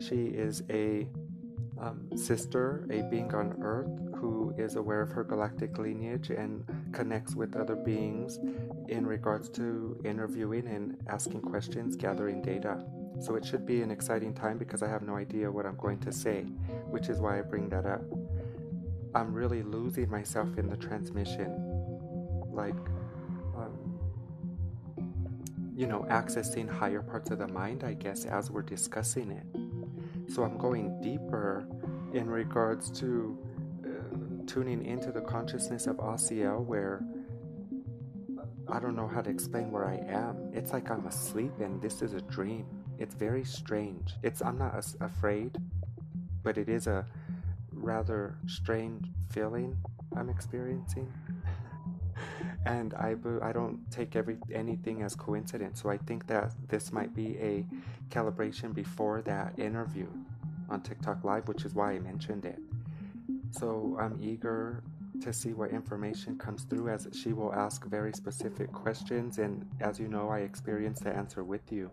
She 0.00 0.26
is 0.26 0.64
a 0.70 1.06
um, 1.80 2.08
sister, 2.16 2.86
a 2.90 3.02
being 3.02 3.34
on 3.34 3.56
earth 3.62 3.90
who 4.16 4.54
is 4.58 4.76
aware 4.76 5.00
of 5.00 5.10
her 5.12 5.24
galactic 5.24 5.78
lineage 5.78 6.30
and 6.30 6.64
connects 6.92 7.34
with 7.34 7.56
other 7.56 7.76
beings 7.76 8.38
in 8.88 9.06
regards 9.06 9.48
to 9.50 10.00
interviewing 10.04 10.66
and 10.66 10.96
asking 11.08 11.40
questions, 11.42 11.96
gathering 11.96 12.42
data. 12.42 12.84
So 13.20 13.34
it 13.36 13.44
should 13.44 13.66
be 13.66 13.82
an 13.82 13.90
exciting 13.90 14.34
time 14.34 14.58
because 14.58 14.82
I 14.82 14.88
have 14.88 15.02
no 15.02 15.16
idea 15.16 15.50
what 15.50 15.66
I'm 15.66 15.76
going 15.76 15.98
to 16.00 16.12
say, 16.12 16.42
which 16.90 17.08
is 17.08 17.20
why 17.20 17.38
I 17.38 17.42
bring 17.42 17.68
that 17.70 17.86
up. 17.86 18.02
I'm 19.14 19.32
really 19.32 19.62
losing 19.62 20.10
myself 20.10 20.58
in 20.58 20.68
the 20.68 20.76
transmission. 20.76 21.52
Like, 22.52 22.74
you 25.78 25.86
know, 25.86 26.04
accessing 26.10 26.68
higher 26.68 27.02
parts 27.02 27.30
of 27.30 27.38
the 27.38 27.46
mind, 27.46 27.84
I 27.84 27.94
guess, 27.94 28.24
as 28.24 28.50
we're 28.50 28.62
discussing 28.62 29.30
it. 29.30 29.67
So 30.28 30.44
I'm 30.44 30.58
going 30.58 31.00
deeper 31.00 31.66
in 32.12 32.28
regards 32.28 32.90
to 33.00 33.38
uh, 33.84 34.46
tuning 34.46 34.84
into 34.84 35.10
the 35.10 35.20
consciousness 35.20 35.86
of 35.86 35.96
Asiel, 35.96 36.64
where 36.64 37.02
I 38.70 38.78
don't 38.78 38.94
know 38.94 39.08
how 39.08 39.22
to 39.22 39.30
explain 39.30 39.70
where 39.70 39.86
I 39.86 39.96
am. 39.96 40.50
It's 40.52 40.72
like 40.72 40.90
I'm 40.90 41.06
asleep 41.06 41.52
and 41.60 41.80
this 41.80 42.02
is 42.02 42.12
a 42.12 42.20
dream. 42.20 42.66
It's 42.98 43.14
very 43.14 43.44
strange. 43.44 44.14
It's 44.22 44.42
I'm 44.42 44.58
not 44.58 44.74
as 44.76 44.96
afraid, 45.00 45.56
but 46.42 46.58
it 46.58 46.68
is 46.68 46.86
a 46.86 47.06
rather 47.72 48.36
strange 48.46 49.06
feeling 49.30 49.76
I'm 50.16 50.28
experiencing 50.28 51.10
and 52.66 52.94
I, 52.94 53.14
I 53.42 53.52
don't 53.52 53.80
take 53.90 54.16
every 54.16 54.36
anything 54.52 55.02
as 55.02 55.14
coincidence. 55.14 55.82
So 55.82 55.90
I 55.90 55.98
think 55.98 56.26
that 56.26 56.52
this 56.68 56.92
might 56.92 57.14
be 57.14 57.36
a 57.38 57.64
calibration 58.10 58.74
before 58.74 59.22
that 59.22 59.58
interview 59.58 60.06
on 60.68 60.82
TikTok 60.82 61.24
Live, 61.24 61.48
which 61.48 61.64
is 61.64 61.74
why 61.74 61.92
I 61.92 61.98
mentioned 61.98 62.44
it. 62.44 62.58
So 63.50 63.96
I'm 64.00 64.18
eager 64.20 64.82
to 65.22 65.32
see 65.32 65.52
what 65.52 65.70
information 65.70 66.38
comes 66.38 66.64
through 66.64 66.88
as 66.88 67.08
she 67.12 67.32
will 67.32 67.52
ask 67.54 67.84
very 67.86 68.12
specific 68.12 68.72
questions. 68.72 69.38
And 69.38 69.66
as 69.80 69.98
you 69.98 70.08
know, 70.08 70.28
I 70.28 70.40
experience 70.40 71.00
the 71.00 71.10
answer 71.10 71.42
with 71.42 71.72
you. 71.72 71.90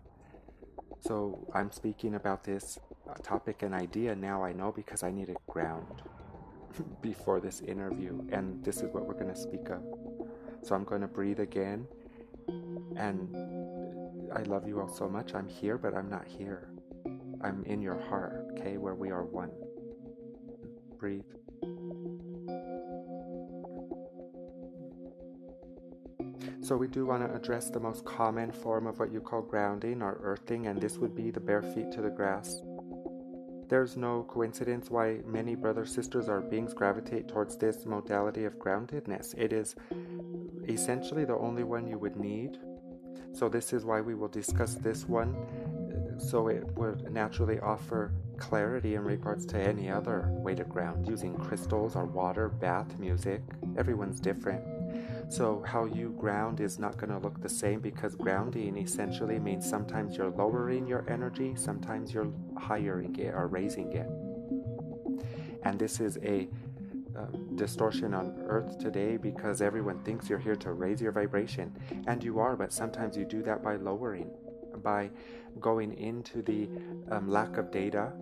So 1.00 1.46
I'm 1.54 1.70
speaking 1.70 2.14
about 2.14 2.44
this 2.44 2.78
uh, 3.08 3.14
topic 3.22 3.62
and 3.62 3.74
idea 3.74 4.14
now 4.14 4.44
I 4.44 4.52
know 4.52 4.72
because 4.72 5.02
I 5.02 5.10
needed 5.10 5.36
ground 5.48 6.02
before 7.02 7.40
this 7.40 7.60
interview. 7.60 8.22
And 8.32 8.64
this 8.64 8.78
is 8.78 8.92
what 8.92 9.06
we're 9.06 9.14
going 9.14 9.32
to 9.32 9.40
speak 9.40 9.68
of. 9.70 10.05
So 10.66 10.74
I'm 10.74 10.82
going 10.82 11.02
to 11.02 11.06
breathe 11.06 11.38
again. 11.38 11.86
And 12.96 13.36
I 14.34 14.42
love 14.42 14.66
you 14.66 14.80
all 14.80 14.88
so 14.88 15.08
much. 15.08 15.32
I'm 15.32 15.46
here, 15.46 15.78
but 15.78 15.94
I'm 15.94 16.10
not 16.10 16.26
here. 16.26 16.70
I'm 17.40 17.62
in 17.66 17.80
your 17.80 18.00
heart, 18.08 18.48
okay, 18.52 18.76
where 18.76 18.96
we 18.96 19.10
are 19.10 19.22
one. 19.22 19.52
Breathe. 20.98 21.22
So, 26.62 26.76
we 26.76 26.88
do 26.88 27.06
want 27.06 27.22
to 27.22 27.32
address 27.32 27.70
the 27.70 27.78
most 27.78 28.04
common 28.04 28.50
form 28.50 28.88
of 28.88 28.98
what 28.98 29.12
you 29.12 29.20
call 29.20 29.42
grounding 29.42 30.02
or 30.02 30.18
earthing, 30.20 30.66
and 30.66 30.80
this 30.80 30.98
would 30.98 31.14
be 31.14 31.30
the 31.30 31.38
bare 31.38 31.62
feet 31.62 31.92
to 31.92 32.02
the 32.02 32.10
grass. 32.10 32.60
There's 33.68 33.96
no 33.96 34.22
coincidence 34.28 34.90
why 34.90 35.18
many 35.26 35.56
brothers 35.56 35.92
sisters 35.92 36.28
or 36.28 36.40
beings 36.40 36.72
gravitate 36.72 37.26
towards 37.26 37.56
this 37.56 37.84
modality 37.84 38.44
of 38.44 38.58
groundedness. 38.58 39.36
It 39.36 39.52
is 39.52 39.74
essentially 40.68 41.24
the 41.24 41.36
only 41.36 41.64
one 41.64 41.86
you 41.86 41.98
would 41.98 42.16
need. 42.16 42.58
So, 43.32 43.48
this 43.48 43.72
is 43.72 43.84
why 43.84 44.00
we 44.00 44.14
will 44.14 44.28
discuss 44.28 44.74
this 44.74 45.06
one, 45.06 45.36
so 46.18 46.48
it 46.48 46.64
would 46.76 47.12
naturally 47.12 47.60
offer 47.60 48.12
clarity 48.38 48.94
in 48.94 49.04
regards 49.04 49.44
to 49.46 49.58
any 49.58 49.90
other 49.90 50.28
way 50.30 50.54
to 50.54 50.64
ground 50.64 51.06
using 51.06 51.36
crystals 51.36 51.96
or 51.96 52.06
water, 52.06 52.48
bath, 52.48 52.98
music. 52.98 53.42
Everyone's 53.76 54.20
different. 54.20 54.62
So, 55.28 55.62
how 55.66 55.86
you 55.86 56.14
ground 56.18 56.60
is 56.60 56.78
not 56.78 56.96
going 56.96 57.10
to 57.10 57.18
look 57.18 57.42
the 57.42 57.48
same 57.48 57.80
because 57.80 58.14
grounding 58.14 58.76
essentially 58.76 59.38
means 59.38 59.68
sometimes 59.68 60.16
you're 60.16 60.30
lowering 60.30 60.86
your 60.86 61.04
energy, 61.08 61.54
sometimes 61.56 62.14
you're 62.14 62.32
highering 62.56 63.16
it 63.18 63.34
or 63.34 63.48
raising 63.48 63.92
it. 63.92 64.08
And 65.62 65.78
this 65.78 66.00
is 66.00 66.16
a 66.22 66.48
um, 67.16 67.56
distortion 67.56 68.14
on 68.14 68.42
earth 68.46 68.78
today 68.78 69.16
because 69.16 69.62
everyone 69.62 69.98
thinks 70.00 70.28
you're 70.28 70.38
here 70.38 70.56
to 70.56 70.72
raise 70.72 71.00
your 71.00 71.12
vibration. 71.12 71.74
And 72.06 72.22
you 72.22 72.38
are, 72.38 72.56
but 72.56 72.72
sometimes 72.72 73.16
you 73.16 73.24
do 73.24 73.42
that 73.42 73.62
by 73.62 73.76
lowering, 73.76 74.30
by 74.82 75.10
going 75.60 75.94
into 75.94 76.42
the 76.42 76.68
um, 77.10 77.28
lack 77.28 77.56
of 77.56 77.70
data 77.70 78.12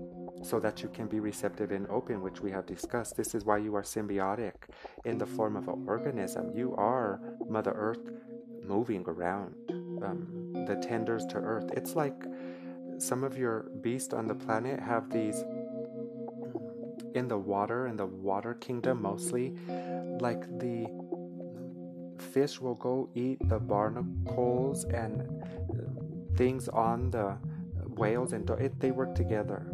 so 0.42 0.60
that 0.60 0.82
you 0.82 0.88
can 0.88 1.06
be 1.06 1.20
receptive 1.20 1.70
and 1.70 1.88
open, 1.88 2.20
which 2.20 2.40
we 2.40 2.50
have 2.50 2.66
discussed. 2.66 3.16
This 3.16 3.34
is 3.34 3.44
why 3.44 3.58
you 3.58 3.74
are 3.74 3.82
symbiotic 3.82 4.54
in 5.04 5.18
the 5.18 5.26
form 5.26 5.56
of 5.56 5.68
an 5.68 5.84
organism. 5.86 6.52
You 6.54 6.74
are 6.76 7.20
Mother 7.48 7.72
Earth 7.74 8.10
moving 8.62 9.04
around, 9.06 9.54
um, 10.04 10.64
the 10.66 10.76
tenders 10.76 11.24
to 11.26 11.36
Earth. 11.36 11.70
It's 11.72 11.94
like 11.94 12.24
some 12.98 13.24
of 13.24 13.36
your 13.36 13.70
beasts 13.80 14.14
on 14.14 14.26
the 14.26 14.34
planet 14.34 14.80
have 14.80 15.10
these 15.10 15.42
in 17.14 17.28
the 17.28 17.38
water, 17.38 17.86
in 17.86 17.96
the 17.96 18.06
water 18.06 18.54
kingdom 18.54 19.02
mostly, 19.02 19.54
like 20.20 20.42
the 20.58 20.86
fish 22.18 22.60
will 22.60 22.74
go 22.74 23.08
eat 23.14 23.38
the 23.48 23.58
barnacles 23.58 24.84
and 24.84 25.28
things 26.36 26.68
on 26.68 27.10
the 27.10 27.36
whales 27.96 28.32
and 28.32 28.48
it, 28.50 28.78
they 28.80 28.90
work 28.90 29.14
together 29.14 29.66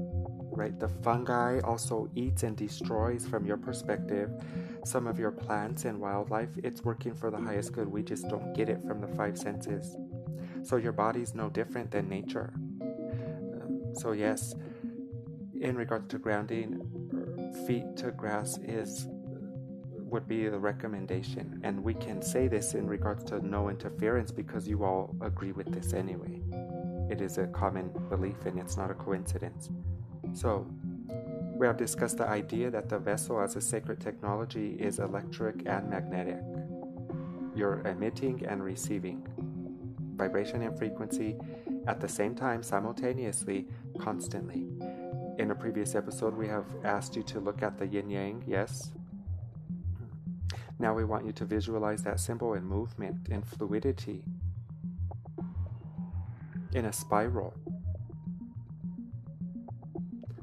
right? 0.61 0.79
The 0.79 0.89
fungi 0.89 1.61
also 1.61 2.11
eats 2.15 2.43
and 2.43 2.57
destroys, 2.57 3.27
from 3.27 3.47
your 3.47 3.57
perspective, 3.57 4.31
some 4.85 5.07
of 5.07 5.19
your 5.19 5.31
plants 5.31 5.87
and 5.87 5.99
wildlife. 5.99 6.51
It's 6.63 6.85
working 6.85 7.15
for 7.15 7.31
the 7.31 7.39
highest 7.39 7.73
good. 7.73 7.89
We 7.89 8.03
just 8.03 8.29
don't 8.29 8.53
get 8.53 8.69
it 8.69 8.83
from 8.87 9.01
the 9.01 9.09
five 9.09 9.39
senses. 9.39 9.97
So 10.63 10.77
your 10.77 10.93
body's 10.93 11.35
no 11.35 11.49
different 11.49 11.91
than 11.91 12.09
nature. 12.09 12.53
So, 13.95 14.13
yes, 14.13 14.55
in 15.59 15.77
regards 15.77 16.09
to 16.09 16.19
grounding, 16.19 16.90
feet 17.67 17.97
to 17.97 18.11
grass 18.11 18.59
is 18.59 19.09
would 20.11 20.27
be 20.27 20.49
the 20.49 20.59
recommendation. 20.59 21.61
And 21.63 21.83
we 21.83 21.95
can 21.95 22.21
say 22.21 22.49
this 22.49 22.75
in 22.75 22.87
regards 22.87 23.25
to 23.25 23.47
no 23.47 23.69
interference 23.69 24.33
because 24.33 24.67
you 24.67 24.85
all 24.85 25.15
agree 25.21 25.53
with 25.53 25.73
this 25.73 25.93
anyway. 25.93 26.43
It 27.09 27.21
is 27.21 27.39
a 27.39 27.47
common 27.47 27.91
belief 28.09 28.45
and 28.45 28.59
it's 28.59 28.77
not 28.77 28.91
a 28.91 28.95
coincidence. 28.95 29.71
So, 30.33 30.67
we 31.55 31.67
have 31.67 31.77
discussed 31.77 32.19
the 32.19 32.27
idea 32.27 32.71
that 32.71 32.89
the 32.89 32.99
vessel 32.99 33.41
as 33.41 33.55
a 33.55 33.61
sacred 33.61 34.01
technology 34.01 34.77
is 34.79 34.99
electric 34.99 35.67
and 35.67 35.91
magnetic. 35.91 36.41
You're 37.55 37.87
emitting 37.87 38.47
and 38.47 38.65
receiving 38.65 39.27
vibration 40.17 40.63
and 40.63 40.77
frequency 40.79 41.37
at 41.87 42.01
the 42.01 42.09
same 42.09 42.35
time, 42.35 42.63
simultaneously, 42.63 43.67
constantly. 43.99 44.69
In 45.41 45.51
a 45.51 45.55
previous 45.55 45.95
episode, 45.95 46.37
we 46.37 46.47
have 46.49 46.67
asked 46.85 47.17
you 47.17 47.23
to 47.23 47.41
look 47.41 47.63
at 47.63 47.79
the 47.79 47.87
yin 47.87 48.11
yang, 48.11 48.45
yes? 48.47 48.91
Now 50.79 50.93
we 50.93 51.03
want 51.03 51.25
you 51.25 51.33
to 51.33 51.47
visualize 51.47 52.03
that 52.03 52.21
symbol 52.21 52.53
in 52.53 52.63
movement, 52.63 53.31
in 53.31 53.41
fluidity, 53.41 54.23
in 56.75 56.85
a 56.85 56.93
spiral 56.93 57.55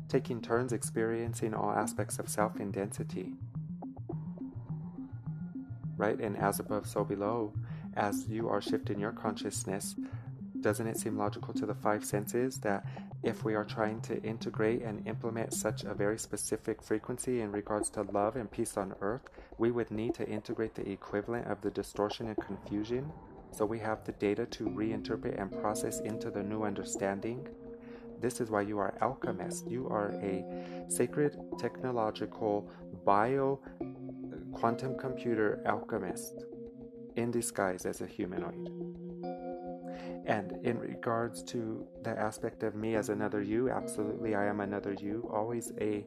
taking 0.10 0.42
turns 0.42 0.74
experiencing 0.74 1.54
all 1.54 1.70
aspects 1.70 2.18
of 2.18 2.28
self 2.28 2.60
in 2.60 2.72
density. 2.72 3.36
Right? 5.96 6.18
And 6.20 6.36
as 6.38 6.60
above, 6.60 6.88
so 6.88 7.04
below, 7.04 7.54
as 7.96 8.28
you 8.28 8.50
are 8.50 8.62
shifting 8.62 9.00
your 9.00 9.12
consciousness, 9.12 9.96
doesn't 10.60 10.88
it 10.88 10.98
seem 10.98 11.20
logical 11.20 11.54
to 11.54 11.68
the 11.68 11.76
five 11.76 12.04
senses 12.04 12.58
that 12.62 12.84
if 13.24 13.44
we 13.44 13.56
are 13.56 13.66
trying 13.66 14.02
to 14.02 14.22
integrate 14.24 14.82
and 14.82 15.08
implement 15.08 15.54
such 15.54 15.84
a 15.84 15.94
very 15.94 16.20
specific 16.20 16.82
frequency 16.82 17.42
in 17.42 17.52
regards 17.52 17.90
to 17.92 18.04
love 18.04 18.36
and 18.36 18.52
peace 18.52 18.78
on 18.78 18.94
earth, 19.02 19.24
we 19.58 19.72
would 19.72 19.92
need 19.92 20.14
to 20.16 20.28
integrate 20.28 20.76
the 20.76 20.90
equivalent 20.90 21.48
of 21.48 21.62
the 21.62 21.72
distortion 21.72 22.28
and 22.28 22.38
confusion? 22.38 23.12
So 23.52 23.66
we 23.66 23.80
have 23.80 24.04
the 24.04 24.12
data 24.14 24.46
to 24.46 24.66
reinterpret 24.66 25.42
and 25.42 25.52
process 25.52 26.00
into 26.02 26.30
the 26.30 26.44
new 26.44 26.64
understanding 26.64 27.48
this 28.20 28.42
is 28.42 28.50
why 28.50 28.62
you 28.62 28.80
are 28.80 28.98
alchemist. 29.02 29.70
You 29.70 29.88
are 29.90 30.12
a 30.22 30.44
sacred 30.90 31.38
technological 31.60 32.70
bio 33.06 33.60
quantum 34.54 34.98
computer 34.98 35.62
alchemist 35.66 36.46
in 37.16 37.32
disguise 37.32 37.86
as 37.86 38.02
a 38.02 38.08
humanoid. 38.08 38.87
And 40.28 40.60
in 40.66 40.78
regards 40.78 41.42
to 41.44 41.88
the 42.04 42.10
aspect 42.10 42.62
of 42.64 42.76
me 42.76 42.96
as 42.96 43.08
another 43.08 43.42
you, 43.42 43.70
absolutely 43.70 44.36
I 44.36 44.46
am 44.46 44.60
another 44.60 44.94
you, 44.94 45.28
always 45.34 45.72
a 45.80 46.06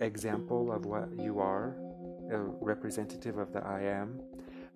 example 0.00 0.70
of 0.70 0.84
what 0.84 1.08
you 1.18 1.40
are, 1.40 1.74
a 2.30 2.38
representative 2.38 3.38
of 3.38 3.52
the 3.52 3.64
I 3.64 3.80
am. 3.80 4.20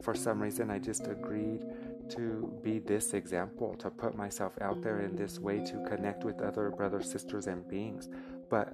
For 0.00 0.14
some 0.14 0.42
reason 0.42 0.70
I 0.70 0.78
just 0.78 1.06
agreed 1.06 1.62
to 2.08 2.58
be 2.62 2.78
this 2.78 3.12
example, 3.12 3.74
to 3.76 3.90
put 3.90 4.16
myself 4.16 4.56
out 4.62 4.82
there 4.82 5.00
in 5.00 5.14
this 5.14 5.38
way 5.38 5.62
to 5.66 5.84
connect 5.86 6.24
with 6.24 6.40
other 6.40 6.70
brothers, 6.70 7.10
sisters, 7.10 7.46
and 7.46 7.68
beings. 7.68 8.08
But 8.48 8.72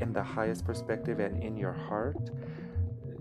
in 0.00 0.12
the 0.12 0.22
highest 0.22 0.64
perspective 0.64 1.20
and 1.20 1.42
in 1.42 1.56
your 1.56 1.72
heart, 1.72 2.30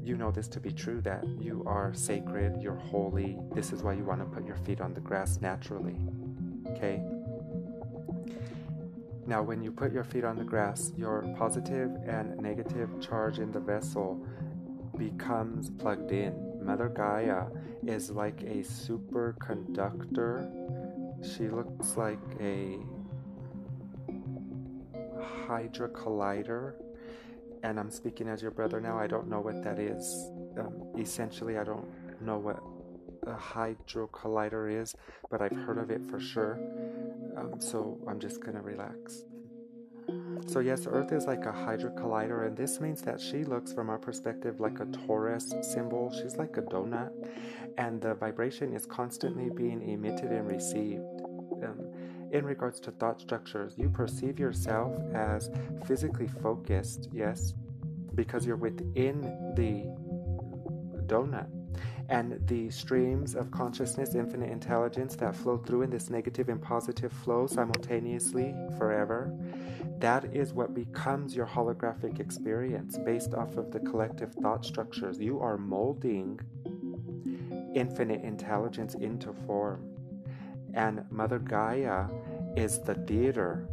you 0.09 0.17
know 0.17 0.31
this 0.31 0.47
to 0.47 0.59
be 0.59 0.71
true 0.71 0.99
that 1.01 1.23
you 1.39 1.63
are 1.67 1.93
sacred, 1.93 2.59
you're 2.59 2.73
holy. 2.73 3.37
This 3.53 3.71
is 3.71 3.83
why 3.83 3.93
you 3.93 4.03
want 4.03 4.21
to 4.21 4.25
put 4.25 4.43
your 4.43 4.55
feet 4.55 4.81
on 4.81 4.95
the 4.95 4.99
grass 4.99 5.39
naturally. 5.39 5.95
Okay? 6.71 7.03
Now, 9.27 9.43
when 9.43 9.61
you 9.61 9.71
put 9.71 9.93
your 9.93 10.03
feet 10.03 10.23
on 10.23 10.35
the 10.35 10.43
grass, 10.43 10.91
your 10.97 11.31
positive 11.37 11.91
and 12.07 12.35
negative 12.37 12.89
charge 12.99 13.37
in 13.37 13.51
the 13.51 13.59
vessel 13.59 14.25
becomes 14.97 15.69
plugged 15.69 16.11
in. 16.11 16.65
Mother 16.65 16.89
Gaia 16.89 17.43
is 17.85 18.09
like 18.09 18.41
a 18.41 18.63
superconductor. 18.63 20.49
She 21.23 21.49
looks 21.49 21.95
like 21.95 22.17
a 22.39 22.79
Hydra 25.45 25.89
collider. 25.89 26.73
And 27.63 27.79
I'm 27.79 27.91
speaking 27.91 28.27
as 28.27 28.41
your 28.41 28.51
brother 28.51 28.79
now. 28.79 28.97
I 28.97 29.07
don't 29.07 29.27
know 29.27 29.41
what 29.41 29.63
that 29.63 29.79
is. 29.79 30.31
Um, 30.57 30.93
essentially, 30.97 31.57
I 31.57 31.63
don't 31.63 31.87
know 32.21 32.37
what 32.37 32.61
a 33.27 33.35
Hydro 33.35 34.07
collider 34.07 34.81
is, 34.81 34.95
but 35.29 35.41
I've 35.41 35.55
heard 35.55 35.77
of 35.77 35.91
it 35.91 36.01
for 36.09 36.19
sure. 36.19 36.59
Um, 37.37 37.59
so 37.59 37.99
I'm 38.07 38.19
just 38.19 38.41
gonna 38.41 38.61
relax. 38.61 39.23
So, 40.47 40.59
yes, 40.61 40.87
Earth 40.89 41.11
is 41.11 41.27
like 41.27 41.45
a 41.45 41.51
Hydra 41.51 41.91
collider, 41.91 42.47
and 42.47 42.57
this 42.57 42.79
means 42.79 43.01
that 43.03 43.21
she 43.21 43.43
looks 43.43 43.71
from 43.71 43.89
our 43.89 43.99
perspective 43.99 44.59
like 44.59 44.79
a 44.79 44.85
torus 44.85 45.63
symbol. 45.63 46.11
She's 46.11 46.37
like 46.37 46.57
a 46.57 46.61
donut, 46.61 47.11
and 47.77 48.01
the 48.01 48.15
vibration 48.15 48.73
is 48.73 48.85
constantly 48.85 49.49
being 49.49 49.87
emitted 49.87 50.31
and 50.31 50.49
received. 50.49 51.28
In 52.31 52.45
regards 52.45 52.79
to 52.81 52.91
thought 52.91 53.19
structures, 53.19 53.73
you 53.77 53.89
perceive 53.89 54.39
yourself 54.39 54.93
as 55.13 55.49
physically 55.85 56.27
focused, 56.27 57.09
yes, 57.11 57.53
because 58.13 58.45
you're 58.45 58.55
within 58.55 59.21
the 59.55 59.85
donut. 61.07 61.47
And 62.09 62.39
the 62.47 62.69
streams 62.71 63.35
of 63.35 63.51
consciousness, 63.51 64.15
infinite 64.15 64.49
intelligence 64.51 65.15
that 65.17 65.35
flow 65.35 65.57
through 65.57 65.83
in 65.83 65.89
this 65.91 66.09
negative 66.09 66.49
and 66.49 66.61
positive 66.61 67.11
flow 67.11 67.45
simultaneously 67.45 68.55
forever, 68.77 69.31
that 69.99 70.25
is 70.35 70.53
what 70.53 70.73
becomes 70.73 71.35
your 71.35 71.45
holographic 71.45 72.19
experience 72.19 72.97
based 72.97 73.33
off 73.33 73.57
of 73.57 73.71
the 73.71 73.79
collective 73.79 74.33
thought 74.35 74.65
structures. 74.65 75.19
You 75.19 75.39
are 75.39 75.57
molding 75.57 76.39
infinite 77.75 78.23
intelligence 78.23 78.95
into 78.95 79.33
form. 79.45 79.98
And 80.73 81.03
Mother 81.09 81.39
Gaia 81.39 82.05
is 82.55 82.79
the 82.81 82.95
theater 82.95 83.67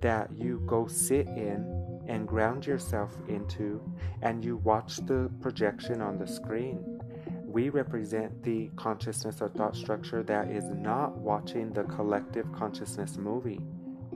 that 0.00 0.30
you 0.32 0.62
go 0.66 0.86
sit 0.86 1.26
in 1.26 2.02
and 2.06 2.26
ground 2.26 2.66
yourself 2.66 3.16
into, 3.28 3.80
and 4.22 4.44
you 4.44 4.56
watch 4.56 4.96
the 5.06 5.30
projection 5.40 6.00
on 6.00 6.18
the 6.18 6.26
screen. 6.26 7.00
We 7.44 7.68
represent 7.68 8.42
the 8.42 8.70
consciousness 8.76 9.40
or 9.40 9.48
thought 9.48 9.76
structure 9.76 10.22
that 10.24 10.50
is 10.50 10.64
not 10.70 11.16
watching 11.18 11.72
the 11.72 11.84
collective 11.84 12.50
consciousness 12.52 13.16
movie. 13.16 13.60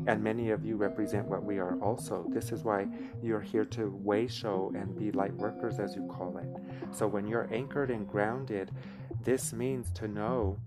And 0.06 0.22
many 0.22 0.50
of 0.50 0.64
you 0.64 0.76
represent 0.76 1.26
what 1.26 1.44
we 1.44 1.58
are 1.58 1.78
also. 1.80 2.26
This 2.28 2.52
is 2.52 2.62
why 2.64 2.86
you're 3.22 3.40
here 3.40 3.64
to 3.66 3.90
way 4.02 4.26
show 4.26 4.72
and 4.74 4.96
be 4.98 5.12
light 5.12 5.34
workers, 5.34 5.78
as 5.78 5.94
you 5.94 6.06
call 6.06 6.36
it. 6.38 6.48
So 6.94 7.06
when 7.06 7.26
you're 7.26 7.48
anchored 7.52 7.90
and 7.90 8.06
grounded, 8.06 8.70
this 9.22 9.52
means 9.52 9.90
to 9.92 10.08
know 10.08 10.58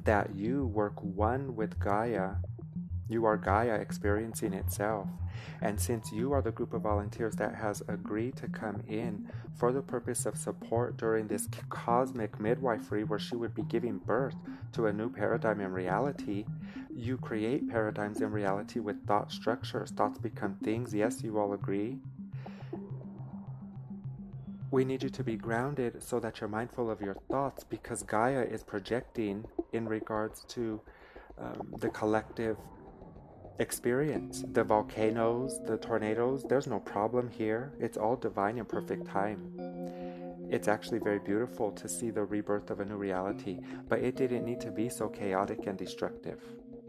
that 0.00 0.34
you 0.34 0.66
work 0.66 1.02
one 1.02 1.54
with 1.54 1.78
Gaia 1.78 2.36
you 3.12 3.26
are 3.26 3.36
Gaia 3.36 3.74
experiencing 3.74 4.54
itself. 4.54 5.06
And 5.60 5.78
since 5.78 6.10
you 6.12 6.32
are 6.32 6.40
the 6.40 6.50
group 6.50 6.72
of 6.72 6.82
volunteers 6.82 7.36
that 7.36 7.54
has 7.54 7.82
agreed 7.86 8.36
to 8.36 8.48
come 8.48 8.82
in 8.88 9.30
for 9.54 9.70
the 9.70 9.82
purpose 9.82 10.24
of 10.24 10.38
support 10.38 10.96
during 10.96 11.26
this 11.26 11.46
cosmic 11.68 12.40
midwifery 12.40 13.04
where 13.04 13.18
she 13.18 13.36
would 13.36 13.54
be 13.54 13.64
giving 13.64 13.98
birth 13.98 14.34
to 14.72 14.86
a 14.86 14.92
new 14.92 15.10
paradigm 15.10 15.60
in 15.60 15.72
reality, 15.72 16.46
you 16.90 17.18
create 17.18 17.68
paradigms 17.68 18.22
in 18.22 18.30
reality 18.30 18.80
with 18.80 19.06
thought 19.06 19.30
structures. 19.30 19.90
Thoughts 19.90 20.18
become 20.18 20.56
things. 20.64 20.94
Yes, 20.94 21.22
you 21.22 21.38
all 21.38 21.52
agree. 21.52 21.98
We 24.70 24.86
need 24.86 25.02
you 25.02 25.10
to 25.10 25.22
be 25.22 25.36
grounded 25.36 26.02
so 26.02 26.18
that 26.20 26.40
you're 26.40 26.48
mindful 26.48 26.90
of 26.90 27.02
your 27.02 27.16
thoughts 27.30 27.62
because 27.62 28.02
Gaia 28.02 28.40
is 28.40 28.62
projecting 28.62 29.44
in 29.72 29.88
regards 29.88 30.44
to 30.48 30.80
um, 31.38 31.74
the 31.78 31.88
collective 31.88 32.56
experience. 33.58 34.44
The 34.52 34.64
volcanoes, 34.64 35.60
the 35.66 35.76
tornadoes, 35.76 36.44
there's 36.48 36.66
no 36.66 36.80
problem 36.80 37.30
here. 37.30 37.72
It's 37.78 37.96
all 37.96 38.16
divine 38.16 38.58
and 38.58 38.68
perfect 38.68 39.06
time. 39.06 39.52
It's 40.50 40.68
actually 40.68 40.98
very 40.98 41.18
beautiful 41.18 41.72
to 41.72 41.88
see 41.88 42.10
the 42.10 42.24
rebirth 42.24 42.70
of 42.70 42.80
a 42.80 42.84
new 42.84 42.96
reality, 42.96 43.60
but 43.88 44.00
it 44.00 44.16
didn't 44.16 44.44
need 44.44 44.60
to 44.60 44.70
be 44.70 44.88
so 44.88 45.08
chaotic 45.08 45.66
and 45.66 45.78
destructive. 45.78 46.40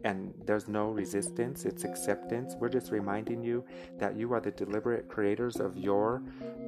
And 0.04 0.34
there's 0.46 0.68
no 0.68 0.90
resistance, 0.90 1.66
it's 1.66 1.86
acceptance. 1.86 2.56
We're 2.60 2.70
just 2.70 2.92
reminding 2.92 3.42
you 3.42 3.64
that 4.00 4.18
you 4.18 4.34
are 4.34 4.42
the 4.42 4.52
deliberate 4.52 5.08
creators 5.08 5.58
of 5.58 5.78
your 5.78 6.22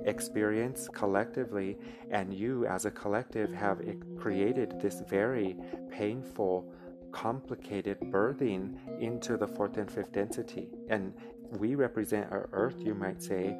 experience 0.05 0.87
collectively, 0.93 1.77
and 2.11 2.33
you, 2.33 2.65
as 2.65 2.85
a 2.85 2.91
collective, 2.91 3.51
have 3.53 3.81
created 4.17 4.79
this 4.79 5.01
very 5.07 5.57
painful 5.91 6.71
complicated 7.11 7.97
birthing 8.11 8.75
into 8.99 9.37
the 9.37 9.47
fourth 9.47 9.77
and 9.77 9.89
fifth 9.89 10.11
density. 10.11 10.67
And 10.89 11.13
we 11.51 11.75
represent 11.75 12.29
our 12.29 12.49
earth, 12.51 12.75
you 12.79 12.93
might 12.93 13.23
say, 13.23 13.57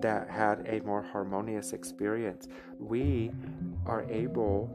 that 0.00 0.28
had 0.28 0.66
a 0.68 0.80
more 0.84 1.02
harmonious 1.02 1.72
experience. 1.72 2.48
We 2.78 3.30
are 3.86 4.02
able 4.10 4.70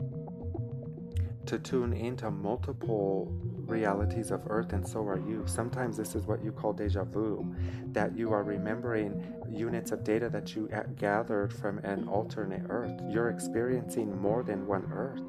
to 1.45 1.59
tune 1.59 1.93
into 1.93 2.31
multiple 2.31 3.31
realities 3.67 4.31
of 4.31 4.41
earth, 4.47 4.73
and 4.73 4.87
so 4.87 5.01
are 5.01 5.19
you. 5.19 5.43
Sometimes 5.45 5.97
this 5.97 6.15
is 6.15 6.25
what 6.25 6.43
you 6.43 6.51
call 6.51 6.73
deja 6.73 7.03
vu, 7.03 7.55
that 7.91 8.15
you 8.17 8.31
are 8.31 8.43
remembering 8.43 9.33
units 9.49 9.91
of 9.91 10.03
data 10.03 10.29
that 10.29 10.55
you 10.55 10.69
gathered 10.97 11.53
from 11.53 11.79
an 11.79 12.07
alternate 12.07 12.63
earth. 12.69 12.99
You're 13.09 13.29
experiencing 13.29 14.19
more 14.19 14.43
than 14.43 14.65
one 14.67 14.89
earth 14.91 15.21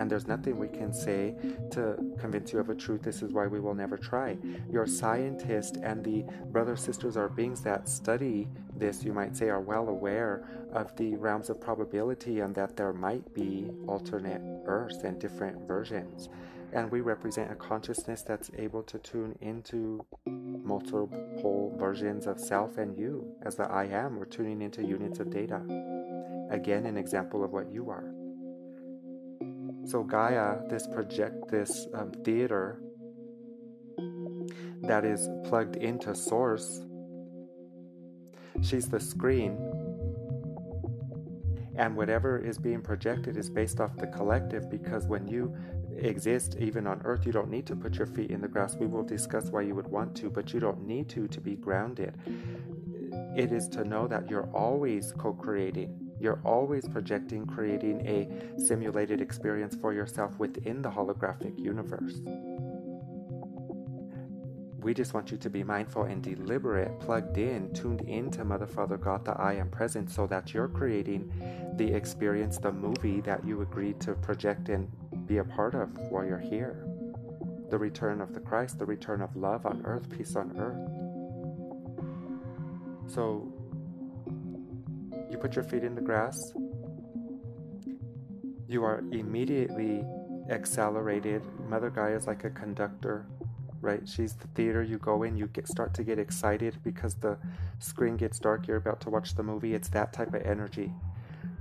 and 0.00 0.10
there's 0.10 0.26
nothing 0.26 0.58
we 0.58 0.66
can 0.66 0.94
say 0.94 1.34
to 1.70 1.94
convince 2.18 2.54
you 2.54 2.58
of 2.58 2.70
a 2.70 2.74
truth. 2.74 3.02
This 3.02 3.20
is 3.20 3.32
why 3.34 3.46
we 3.46 3.60
will 3.60 3.74
never 3.74 3.98
try. 3.98 4.38
Your 4.70 4.86
scientist 4.86 5.76
and 5.82 6.02
the 6.02 6.24
brothers, 6.46 6.80
sisters, 6.80 7.18
are 7.18 7.28
beings 7.28 7.60
that 7.62 7.86
study 7.86 8.48
this, 8.74 9.04
you 9.04 9.12
might 9.12 9.36
say, 9.36 9.50
are 9.50 9.60
well 9.60 9.90
aware 9.90 10.48
of 10.72 10.96
the 10.96 11.16
realms 11.16 11.50
of 11.50 11.60
probability 11.60 12.40
and 12.40 12.54
that 12.54 12.78
there 12.78 12.94
might 12.94 13.34
be 13.34 13.70
alternate 13.86 14.40
Earths 14.64 15.04
and 15.04 15.20
different 15.20 15.68
versions. 15.68 16.30
And 16.72 16.90
we 16.90 17.00
represent 17.00 17.50
a 17.50 17.56
consciousness 17.56 18.22
that's 18.22 18.50
able 18.56 18.82
to 18.84 18.98
tune 18.98 19.36
into 19.40 20.04
multiple 20.26 21.74
versions 21.78 22.26
of 22.26 22.38
self 22.38 22.78
and 22.78 22.96
you. 22.96 23.34
As 23.42 23.56
the 23.56 23.64
I 23.64 23.86
am, 23.86 24.16
we're 24.16 24.24
tuning 24.24 24.62
into 24.62 24.84
units 24.84 25.18
of 25.18 25.30
data. 25.30 25.60
Again, 26.50 26.86
an 26.86 26.96
example 26.96 27.42
of 27.42 27.50
what 27.50 27.72
you 27.72 27.90
are. 27.90 28.12
So 29.84 30.04
Gaia, 30.04 30.58
this 30.68 30.86
project, 30.86 31.48
this 31.50 31.88
um, 31.94 32.12
theater 32.24 32.80
that 34.82 35.04
is 35.04 35.28
plugged 35.44 35.76
into 35.76 36.14
Source, 36.14 36.82
she's 38.62 38.88
the 38.88 39.00
screen, 39.00 39.58
and 41.80 41.96
whatever 41.96 42.38
is 42.38 42.58
being 42.58 42.82
projected 42.82 43.38
is 43.38 43.48
based 43.48 43.80
off 43.80 43.96
the 43.96 44.06
collective. 44.06 44.70
Because 44.70 45.06
when 45.06 45.26
you 45.26 45.56
exist, 45.96 46.56
even 46.60 46.86
on 46.86 47.00
Earth, 47.04 47.24
you 47.24 47.32
don't 47.32 47.50
need 47.50 47.66
to 47.66 47.74
put 47.74 47.94
your 47.94 48.06
feet 48.06 48.30
in 48.30 48.42
the 48.42 48.48
grass. 48.48 48.76
We 48.76 48.86
will 48.86 49.02
discuss 49.02 49.46
why 49.46 49.62
you 49.62 49.74
would 49.74 49.88
want 49.88 50.14
to, 50.16 50.28
but 50.28 50.52
you 50.52 50.60
don't 50.60 50.86
need 50.86 51.08
to 51.08 51.26
to 51.26 51.40
be 51.40 51.56
grounded. 51.56 52.18
It 53.34 53.50
is 53.50 53.66
to 53.68 53.84
know 53.84 54.06
that 54.08 54.28
you're 54.28 54.50
always 54.52 55.12
co-creating 55.12 55.96
you're 56.20 56.42
always 56.44 56.86
projecting, 56.86 57.46
creating 57.46 58.06
a 58.06 58.60
simulated 58.60 59.22
experience 59.22 59.74
for 59.74 59.94
yourself 59.94 60.38
within 60.38 60.82
the 60.82 60.90
holographic 60.90 61.58
universe. 61.58 62.20
We 64.82 64.94
just 64.94 65.12
want 65.12 65.30
you 65.30 65.36
to 65.36 65.50
be 65.50 65.62
mindful 65.62 66.04
and 66.04 66.22
deliberate, 66.22 66.98
plugged 67.00 67.36
in, 67.36 67.70
tuned 67.74 68.00
into 68.02 68.44
Mother, 68.44 68.66
Father, 68.66 68.96
God, 68.96 69.26
the 69.26 69.32
I 69.32 69.52
am 69.52 69.68
present, 69.68 70.10
so 70.10 70.26
that 70.28 70.54
you're 70.54 70.68
creating 70.68 71.30
the 71.76 71.92
experience, 71.92 72.56
the 72.56 72.72
movie 72.72 73.20
that 73.20 73.44
you 73.44 73.60
agreed 73.60 74.00
to 74.00 74.14
project 74.14 74.70
and 74.70 74.90
be 75.26 75.36
a 75.36 75.44
part 75.44 75.74
of 75.74 75.90
while 76.08 76.24
you're 76.24 76.38
here. 76.38 76.86
The 77.68 77.76
return 77.76 78.22
of 78.22 78.32
the 78.32 78.40
Christ, 78.40 78.78
the 78.78 78.86
return 78.86 79.20
of 79.20 79.36
love 79.36 79.66
on 79.66 79.82
earth, 79.84 80.08
peace 80.08 80.34
on 80.34 80.56
earth. 80.58 80.88
So 83.12 83.52
you 85.30 85.36
put 85.36 85.56
your 85.56 85.64
feet 85.64 85.84
in 85.84 85.94
the 85.94 86.00
grass, 86.00 86.54
you 88.66 88.82
are 88.82 89.04
immediately 89.12 90.04
accelerated. 90.48 91.42
Mother 91.68 91.90
Gaia 91.90 92.16
is 92.16 92.26
like 92.26 92.44
a 92.44 92.50
conductor, 92.50 93.26
right? 93.80 94.08
She's 94.08 94.34
the 94.34 94.46
theater. 94.48 94.82
You 94.82 94.98
go 94.98 95.22
in, 95.22 95.36
you 95.36 95.46
get 95.48 95.68
start 95.68 95.94
to 95.94 96.04
get 96.04 96.18
excited 96.18 96.78
because 96.84 97.14
the 97.14 97.38
screen 97.78 98.16
gets 98.16 98.38
dark. 98.38 98.66
You're 98.66 98.76
about 98.76 99.00
to 99.02 99.10
watch 99.10 99.34
the 99.34 99.42
movie. 99.42 99.74
It's 99.74 99.88
that 99.90 100.12
type 100.12 100.34
of 100.34 100.42
energy. 100.42 100.92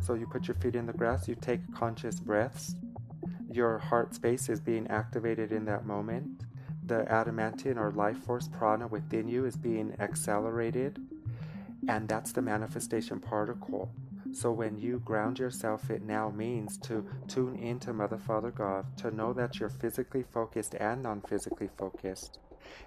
So 0.01 0.13
you 0.13 0.27
put 0.27 0.47
your 0.47 0.55
feet 0.55 0.75
in 0.75 0.85
the 0.85 0.93
grass. 0.93 1.27
You 1.27 1.35
take 1.35 1.73
conscious 1.73 2.19
breaths. 2.19 2.75
Your 3.51 3.77
heart 3.77 4.13
space 4.15 4.49
is 4.49 4.59
being 4.59 4.87
activated 4.87 5.51
in 5.51 5.65
that 5.65 5.85
moment. 5.85 6.45
The 6.85 7.09
adamantine 7.11 7.77
or 7.77 7.91
life 7.91 8.17
force 8.17 8.47
prana 8.47 8.87
within 8.87 9.27
you 9.27 9.45
is 9.45 9.55
being 9.55 9.95
accelerated 9.99 10.99
and 11.87 12.07
that's 12.07 12.31
the 12.31 12.41
manifestation 12.41 13.19
particle. 13.19 13.91
So 14.31 14.51
when 14.51 14.77
you 14.77 14.99
ground 14.99 15.39
yourself, 15.39 15.89
it 15.89 16.03
now 16.03 16.29
means 16.29 16.77
to 16.79 17.05
tune 17.27 17.55
into 17.55 17.93
Mother, 17.93 18.17
Father, 18.17 18.51
God, 18.51 18.97
to 18.97 19.11
know 19.11 19.33
that 19.33 19.59
you're 19.59 19.69
physically 19.69 20.23
focused 20.23 20.75
and 20.75 21.03
non 21.03 21.21
physically 21.21 21.69
focused. 21.77 22.39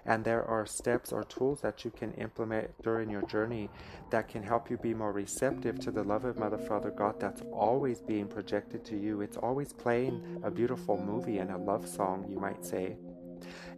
And 0.05 0.23
there 0.23 0.43
are 0.45 0.65
steps 0.65 1.11
or 1.11 1.23
tools 1.23 1.61
that 1.61 1.83
you 1.83 1.91
can 1.91 2.13
implement 2.13 2.71
during 2.81 3.09
your 3.09 3.23
journey 3.23 3.69
that 4.11 4.29
can 4.29 4.43
help 4.43 4.69
you 4.69 4.77
be 4.77 4.93
more 4.93 5.11
receptive 5.11 5.79
to 5.79 5.91
the 5.91 6.03
love 6.03 6.25
of 6.25 6.37
Mother, 6.37 6.57
Father, 6.57 6.91
God 6.91 7.19
that's 7.19 7.41
always 7.51 7.99
being 7.99 8.27
projected 8.27 8.85
to 8.85 8.97
you. 8.97 9.21
It's 9.21 9.37
always 9.37 9.73
playing 9.73 10.41
a 10.43 10.51
beautiful 10.51 10.97
movie 10.97 11.39
and 11.39 11.51
a 11.51 11.57
love 11.57 11.87
song, 11.87 12.25
you 12.29 12.39
might 12.39 12.65
say. 12.65 12.95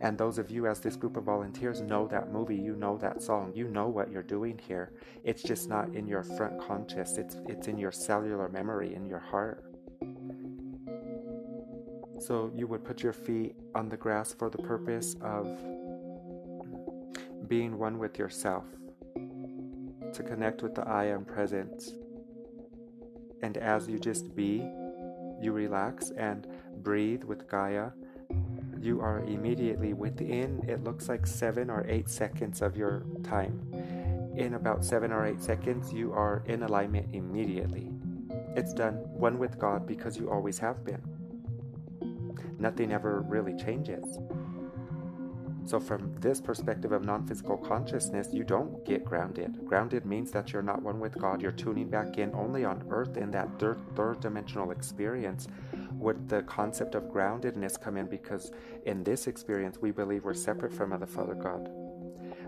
And 0.06 0.20
those 0.20 0.38
of 0.38 0.52
you, 0.52 0.68
as 0.68 0.80
this 0.82 0.96
group 0.96 1.18
of 1.18 1.24
volunteers, 1.24 1.82
know 1.82 2.08
that 2.10 2.32
movie, 2.32 2.56
you 2.56 2.76
know 2.76 2.96
that 3.00 3.24
song, 3.24 3.52
you 3.56 3.68
know 3.68 3.88
what 3.88 4.12
you're 4.12 4.22
doing 4.22 4.56
here. 4.56 4.94
It's 5.24 5.42
just 5.42 5.68
not 5.68 5.96
in 5.96 6.08
your 6.08 6.22
front 6.22 6.62
conscious, 6.62 7.18
it's, 7.18 7.38
it's 7.48 7.68
in 7.68 7.80
your 7.80 7.92
cellular 7.92 8.48
memory, 8.48 8.94
in 8.94 9.08
your 9.08 9.18
heart. 9.18 9.64
So 12.20 12.52
you 12.54 12.68
would 12.68 12.84
put 12.84 13.02
your 13.02 13.14
feet 13.14 13.56
on 13.74 13.90
the 13.90 13.98
grass 13.98 14.32
for 14.32 14.52
the 14.52 14.60
purpose 14.60 15.16
of 15.22 15.48
being 17.48 17.80
one 17.80 17.98
with 17.98 18.20
yourself, 18.20 18.66
to 20.14 20.22
connect 20.22 20.62
with 20.62 20.76
the 20.76 20.88
I 20.88 21.06
am 21.06 21.26
present, 21.26 21.82
And 23.42 23.58
as 23.58 23.88
you 23.88 24.00
just 24.00 24.36
be, 24.36 24.68
you 25.42 25.52
relax 25.52 26.12
and 26.12 26.48
breathe 26.78 27.24
with 27.24 27.48
Gaia, 27.48 27.90
you 28.86 29.02
are 29.02 29.20
immediately 29.22 29.94
within, 29.94 30.64
it 30.68 30.84
looks 30.84 31.10
like 31.10 31.26
seven 31.26 31.70
or 31.70 31.86
eight 31.90 32.10
seconds 32.10 32.62
of 32.62 32.78
your 32.78 33.04
time. 33.24 33.60
In 34.38 34.54
about 34.54 34.86
seven 34.86 35.12
or 35.12 35.26
eight 35.26 35.42
seconds, 35.42 35.92
you 35.92 36.14
are 36.14 36.44
in 36.46 36.64
alignment 36.64 37.08
immediately. 37.14 37.90
It's 38.56 38.74
done 38.74 38.96
one 39.12 39.40
with 39.40 39.58
God 39.58 39.88
because 39.88 40.18
you 40.18 40.30
always 40.30 40.60
have 40.60 40.86
been. 40.86 41.02
Nothing 42.60 42.92
ever 42.92 43.22
really 43.22 43.56
changes. 43.58 44.20
So, 45.66 45.80
from 45.80 46.14
this 46.20 46.40
perspective 46.40 46.92
of 46.92 47.04
non 47.04 47.26
physical 47.26 47.58
consciousness, 47.58 48.28
you 48.32 48.44
don't 48.44 48.86
get 48.86 49.04
grounded. 49.04 49.66
Grounded 49.66 50.06
means 50.06 50.32
that 50.32 50.54
you're 50.54 50.62
not 50.62 50.84
one 50.84 51.00
with 51.00 51.18
God. 51.18 51.42
You're 51.42 51.52
tuning 51.52 51.90
back 51.90 52.20
in 52.20 52.34
only 52.36 52.64
on 52.64 52.84
earth 52.92 53.18
in 53.18 53.32
that 53.32 53.50
third, 53.58 53.80
third 53.96 54.20
dimensional 54.20 54.70
experience. 54.70 55.48
Would 56.06 56.30
the 56.30 56.44
concept 56.44 56.94
of 56.94 57.06
groundedness 57.06 57.82
come 57.82 57.98
in 57.98 58.06
because 58.06 58.52
in 58.86 59.04
this 59.04 59.26
experience 59.26 59.80
we 59.82 59.90
believe 59.90 60.24
we're 60.24 60.36
separate 60.36 60.72
from 60.72 60.92
Mother 60.92 61.08
Father 61.08 61.34
God? 61.34 61.68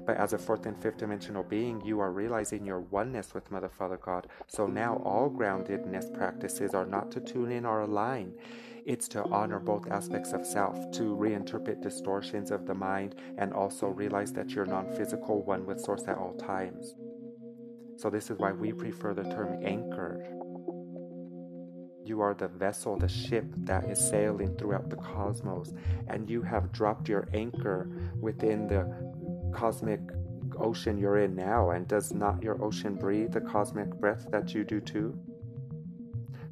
But 0.06 0.18
as 0.18 0.34
a 0.34 0.38
fourth 0.38 0.68
and 0.68 0.80
fifth 0.80 0.98
dimensional 0.98 1.42
being, 1.42 1.82
you 1.84 2.00
are 2.00 2.12
realizing 2.12 2.68
your 2.68 2.82
oneness 2.82 3.34
with 3.34 3.50
Mother 3.50 3.68
Father 3.68 3.98
God. 3.98 4.28
So 4.46 4.68
now 4.68 4.98
all 4.98 5.32
groundedness 5.32 6.14
practices 6.14 6.76
are 6.76 6.86
not 6.86 7.10
to 7.14 7.20
tune 7.20 7.52
in 7.52 7.66
or 7.66 7.82
align. 7.82 8.34
It's 8.86 9.08
to 9.08 9.24
honor 9.24 9.60
both 9.60 9.90
aspects 9.90 10.34
of 10.34 10.46
self, 10.46 10.92
to 10.92 11.16
reinterpret 11.16 11.82
distortions 11.82 12.52
of 12.52 12.68
the 12.68 12.76
mind, 12.76 13.16
and 13.40 13.54
also 13.54 13.88
realize 13.88 14.32
that 14.34 14.52
you're 14.52 14.68
non 14.68 14.96
physical, 14.96 15.42
one 15.42 15.66
with 15.66 15.82
Source 15.82 16.04
at 16.08 16.20
all 16.20 16.36
times. 16.36 16.94
So, 17.96 18.12
this 18.12 18.30
is 18.30 18.38
why 18.38 18.52
we 18.52 18.72
prefer 18.72 19.16
the 19.16 19.24
term 19.24 19.66
anchored. 19.66 20.28
You 22.08 22.22
are 22.22 22.34
the 22.34 22.48
vessel, 22.48 22.96
the 22.96 23.10
ship 23.10 23.44
that 23.66 23.90
is 23.90 24.00
sailing 24.00 24.56
throughout 24.56 24.90
the 24.90 24.96
cosmos, 24.96 25.74
and 26.08 26.30
you 26.30 26.42
have 26.42 26.72
dropped 26.72 27.10
your 27.10 27.28
anchor 27.34 27.90
within 28.22 28.66
the 28.66 28.88
cosmic 29.54 30.00
ocean 30.58 30.98
you're 30.98 31.18
in 31.18 31.36
now. 31.36 31.72
And 31.72 31.86
does 31.86 32.14
not 32.14 32.42
your 32.42 32.64
ocean 32.64 32.96
breathe 32.96 33.34
the 33.34 33.42
cosmic 33.42 33.90
breath 33.90 34.26
that 34.32 34.54
you 34.54 34.64
do 34.64 34.80
too? 34.80 35.20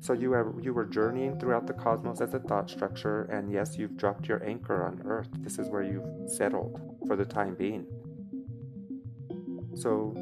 So 0.02 0.12
you 0.12 0.34
are 0.34 0.54
you 0.62 0.74
were 0.74 0.84
journeying 0.86 1.40
throughout 1.40 1.68
the 1.68 1.74
cosmos 1.74 2.20
as 2.20 2.34
a 2.34 2.40
thought 2.40 2.70
structure, 2.70 3.24
and 3.32 3.50
yes, 3.50 3.78
you've 3.78 3.96
dropped 3.96 4.28
your 4.28 4.44
anchor 4.44 4.84
on 4.84 5.02
Earth. 5.06 5.30
This 5.40 5.58
is 5.58 5.70
where 5.70 5.84
you've 5.84 6.30
settled 6.30 6.82
for 7.08 7.16
the 7.16 7.26
time 7.26 7.56
being. 7.56 7.86
So 9.74 10.14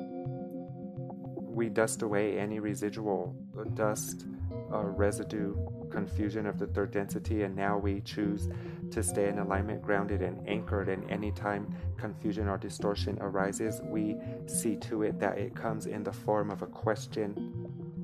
we 1.36 1.70
dust 1.70 2.04
away 2.04 2.38
any 2.38 2.60
residual 2.60 3.36
dust, 3.74 4.28
uh, 4.72 4.84
residue, 4.84 5.56
confusion 5.90 6.46
of 6.46 6.58
the 6.58 6.68
third 6.68 6.92
density, 6.92 7.44
and 7.44 7.56
now 7.56 7.78
we 7.78 8.02
choose 8.02 8.50
to 8.92 9.04
stay 9.04 9.28
in 9.28 9.40
alignment, 9.40 9.82
grounded, 9.82 10.22
and 10.22 10.48
anchored. 10.48 10.90
And 10.90 11.10
anytime 11.10 11.74
confusion 11.98 12.48
or 12.48 12.58
distortion 12.58 13.18
arises, 13.22 13.82
we 13.84 14.18
see 14.48 14.76
to 14.78 15.04
it 15.04 15.20
that 15.20 15.38
it 15.38 15.56
comes 15.56 15.86
in 15.86 16.04
the 16.04 16.12
form 16.12 16.50
of 16.50 16.62
a 16.62 16.68
question 16.68 17.54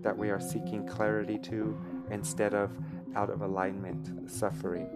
that 0.01 0.17
we 0.17 0.29
are 0.29 0.39
seeking 0.39 0.87
clarity 0.87 1.37
to 1.39 1.77
instead 2.09 2.53
of 2.53 2.71
out 3.15 3.29
of 3.29 3.41
alignment 3.41 4.29
suffering. 4.29 4.87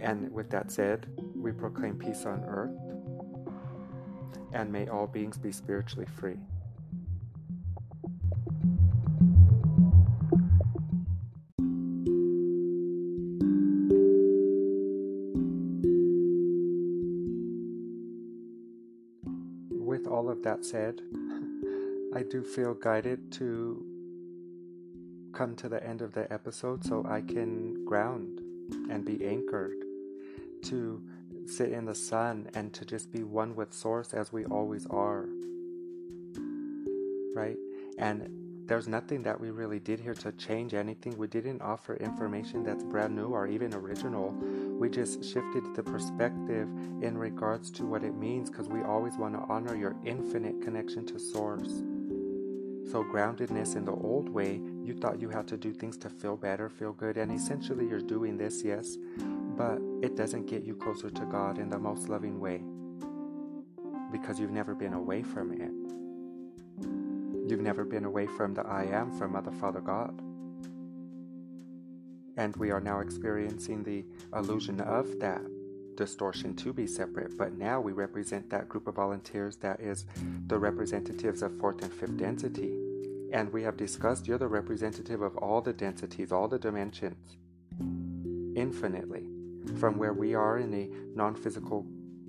And 0.00 0.30
with 0.32 0.50
that 0.50 0.70
said, 0.70 1.06
we 1.34 1.52
proclaim 1.52 1.98
peace 1.98 2.24
on 2.24 2.44
earth, 2.44 2.76
and 4.52 4.72
may 4.72 4.88
all 4.88 5.06
beings 5.06 5.36
be 5.36 5.52
spiritually 5.52 6.06
free. 6.06 6.38
That 20.42 20.64
said, 20.64 21.00
I 22.14 22.22
do 22.22 22.42
feel 22.42 22.74
guided 22.74 23.30
to 23.32 23.84
come 25.32 25.54
to 25.56 25.68
the 25.68 25.84
end 25.86 26.02
of 26.02 26.12
the 26.12 26.30
episode 26.32 26.84
so 26.84 27.06
I 27.08 27.20
can 27.20 27.84
ground 27.84 28.40
and 28.90 29.04
be 29.04 29.24
anchored, 29.24 29.76
to 30.64 31.02
sit 31.46 31.72
in 31.72 31.84
the 31.84 31.94
sun 31.94 32.48
and 32.54 32.72
to 32.74 32.84
just 32.84 33.10
be 33.12 33.22
one 33.22 33.54
with 33.54 33.72
Source 33.72 34.12
as 34.12 34.32
we 34.32 34.44
always 34.46 34.86
are. 34.86 35.26
Right? 37.34 37.56
And 37.98 38.66
there's 38.66 38.86
nothing 38.86 39.22
that 39.24 39.40
we 39.40 39.50
really 39.50 39.80
did 39.80 39.98
here 40.00 40.14
to 40.14 40.32
change 40.32 40.74
anything. 40.74 41.16
We 41.18 41.26
didn't 41.26 41.60
offer 41.60 41.96
information 41.96 42.62
that's 42.62 42.84
brand 42.84 43.16
new 43.16 43.28
or 43.28 43.46
even 43.46 43.74
original. 43.74 44.34
We 44.80 44.88
just 44.88 45.22
shifted 45.22 45.74
the 45.76 45.82
perspective 45.82 46.66
in 47.02 47.18
regards 47.18 47.70
to 47.72 47.84
what 47.84 48.02
it 48.02 48.16
means 48.16 48.48
because 48.48 48.66
we 48.66 48.80
always 48.80 49.18
want 49.18 49.34
to 49.34 49.40
honor 49.40 49.76
your 49.76 49.94
infinite 50.06 50.62
connection 50.62 51.04
to 51.04 51.18
Source. 51.18 51.82
So, 52.90 53.04
groundedness 53.04 53.76
in 53.76 53.84
the 53.84 53.92
old 53.92 54.30
way, 54.30 54.58
you 54.82 54.94
thought 54.94 55.20
you 55.20 55.28
had 55.28 55.46
to 55.48 55.58
do 55.58 55.74
things 55.74 55.98
to 55.98 56.08
feel 56.08 56.34
better, 56.34 56.70
feel 56.70 56.94
good, 56.94 57.18
and 57.18 57.30
essentially 57.30 57.86
you're 57.86 58.00
doing 58.00 58.38
this, 58.38 58.62
yes, 58.64 58.96
but 59.54 59.78
it 60.00 60.16
doesn't 60.16 60.46
get 60.46 60.64
you 60.64 60.74
closer 60.74 61.10
to 61.10 61.26
God 61.26 61.58
in 61.58 61.68
the 61.68 61.78
most 61.78 62.08
loving 62.08 62.40
way 62.40 62.62
because 64.10 64.40
you've 64.40 64.50
never 64.50 64.74
been 64.74 64.94
away 64.94 65.22
from 65.22 65.52
it. 65.52 67.50
You've 67.50 67.60
never 67.60 67.84
been 67.84 68.06
away 68.06 68.26
from 68.26 68.54
the 68.54 68.66
I 68.66 68.84
am 68.84 69.12
from 69.18 69.32
Mother 69.32 69.52
Father 69.52 69.82
God. 69.82 70.22
And 72.40 72.56
we 72.56 72.70
are 72.70 72.80
now 72.80 73.00
experiencing 73.00 73.82
the 73.82 74.02
illusion 74.34 74.80
of 74.80 75.20
that 75.20 75.42
distortion 75.94 76.56
to 76.56 76.72
be 76.72 76.86
separate, 76.86 77.36
but 77.36 77.52
now 77.58 77.82
we 77.82 77.92
represent 77.92 78.48
that 78.48 78.66
group 78.66 78.86
of 78.86 78.94
volunteers 78.94 79.56
that 79.56 79.78
is 79.78 80.06
the 80.46 80.58
representatives 80.58 81.42
of 81.42 81.58
fourth 81.58 81.82
and 81.82 81.92
fifth 81.92 82.16
density. 82.16 82.78
And 83.34 83.52
we 83.52 83.62
have 83.64 83.76
discussed 83.76 84.26
you're 84.26 84.38
the 84.38 84.48
representative 84.48 85.20
of 85.20 85.36
all 85.36 85.60
the 85.60 85.74
densities, 85.74 86.32
all 86.32 86.48
the 86.48 86.58
dimensions, 86.58 87.36
infinitely. 88.56 89.28
From 89.78 89.98
where 89.98 90.14
we 90.14 90.34
are 90.34 90.56
in 90.56 90.72
a 90.72 90.88
non 91.14 91.34
physical 91.34 91.84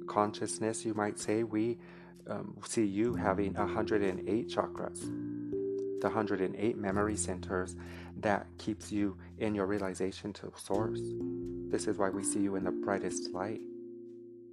consciousness, 0.08 0.84
you 0.84 0.94
might 0.94 1.20
say, 1.20 1.44
we 1.44 1.78
um, 2.28 2.58
see 2.68 2.84
you 2.86 3.16
having 3.16 3.54
108 3.54 4.50
chakras, 4.50 5.00
the 6.02 6.08
108 6.10 6.78
memory 6.78 7.16
centers 7.16 7.78
that 8.22 8.48
keeps 8.58 8.92
you 8.92 9.18
in 9.40 9.56
your 9.56 9.66
realization 9.66 10.34
to 10.34 10.52
source. 10.56 11.02
This 11.70 11.88
is 11.88 11.98
why 11.98 12.10
we 12.10 12.24
see 12.24 12.40
you 12.40 12.56
in 12.56 12.64
the 12.64 12.72
brightest 12.72 13.32
light. 13.32 13.62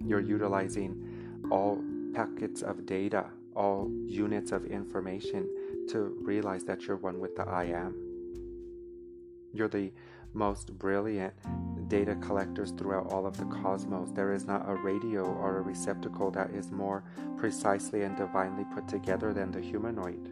You're 0.05 0.21
utilizing 0.21 1.41
all 1.51 1.81
packets 2.13 2.61
of 2.61 2.85
data, 2.85 3.25
all 3.55 3.91
units 4.05 4.51
of 4.51 4.65
information 4.65 5.47
to 5.89 6.15
realize 6.21 6.63
that 6.63 6.87
you're 6.87 6.97
one 6.97 7.19
with 7.19 7.35
the 7.35 7.43
I 7.43 7.65
am. 7.65 7.95
You're 9.53 9.67
the 9.67 9.91
most 10.33 10.77
brilliant 10.77 11.33
data 11.89 12.15
collectors 12.15 12.71
throughout 12.71 13.11
all 13.11 13.25
of 13.25 13.35
the 13.37 13.45
cosmos. 13.45 14.11
There 14.11 14.31
is 14.31 14.45
not 14.45 14.69
a 14.69 14.75
radio 14.75 15.25
or 15.25 15.57
a 15.57 15.61
receptacle 15.61 16.29
that 16.31 16.51
is 16.51 16.71
more 16.71 17.03
precisely 17.37 18.03
and 18.03 18.15
divinely 18.15 18.63
put 18.73 18.87
together 18.87 19.33
than 19.33 19.51
the 19.51 19.59
humanoid. 19.59 20.31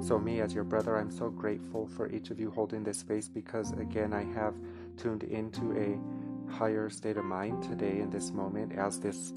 So, 0.00 0.18
me 0.18 0.40
as 0.40 0.54
your 0.54 0.64
brother, 0.64 0.96
I'm 0.96 1.10
so 1.10 1.30
grateful 1.30 1.86
for 1.86 2.10
each 2.10 2.30
of 2.30 2.38
you 2.38 2.50
holding 2.50 2.84
this 2.84 2.98
space 2.98 3.28
because, 3.28 3.72
again, 3.72 4.12
I 4.12 4.24
have 4.34 4.54
tuned 4.96 5.24
into 5.24 5.72
a 5.76 6.52
higher 6.52 6.88
state 6.88 7.16
of 7.16 7.24
mind 7.24 7.62
today 7.62 8.00
in 8.00 8.10
this 8.10 8.30
moment 8.30 8.72
as 8.72 9.00
this 9.00 9.32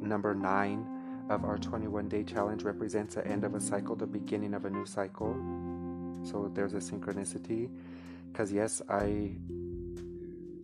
number 0.00 0.34
nine 0.34 0.86
of 1.30 1.44
our 1.44 1.58
21 1.58 2.08
day 2.08 2.24
challenge 2.24 2.62
represents 2.62 3.14
the 3.14 3.26
end 3.26 3.44
of 3.44 3.54
a 3.54 3.60
cycle, 3.60 3.94
the 3.94 4.06
beginning 4.06 4.54
of 4.54 4.64
a 4.64 4.70
new 4.70 4.86
cycle. 4.86 5.36
So, 6.24 6.50
there's 6.54 6.74
a 6.74 6.78
synchronicity 6.78 7.68
because, 8.32 8.52
yes, 8.52 8.82
I, 8.88 9.32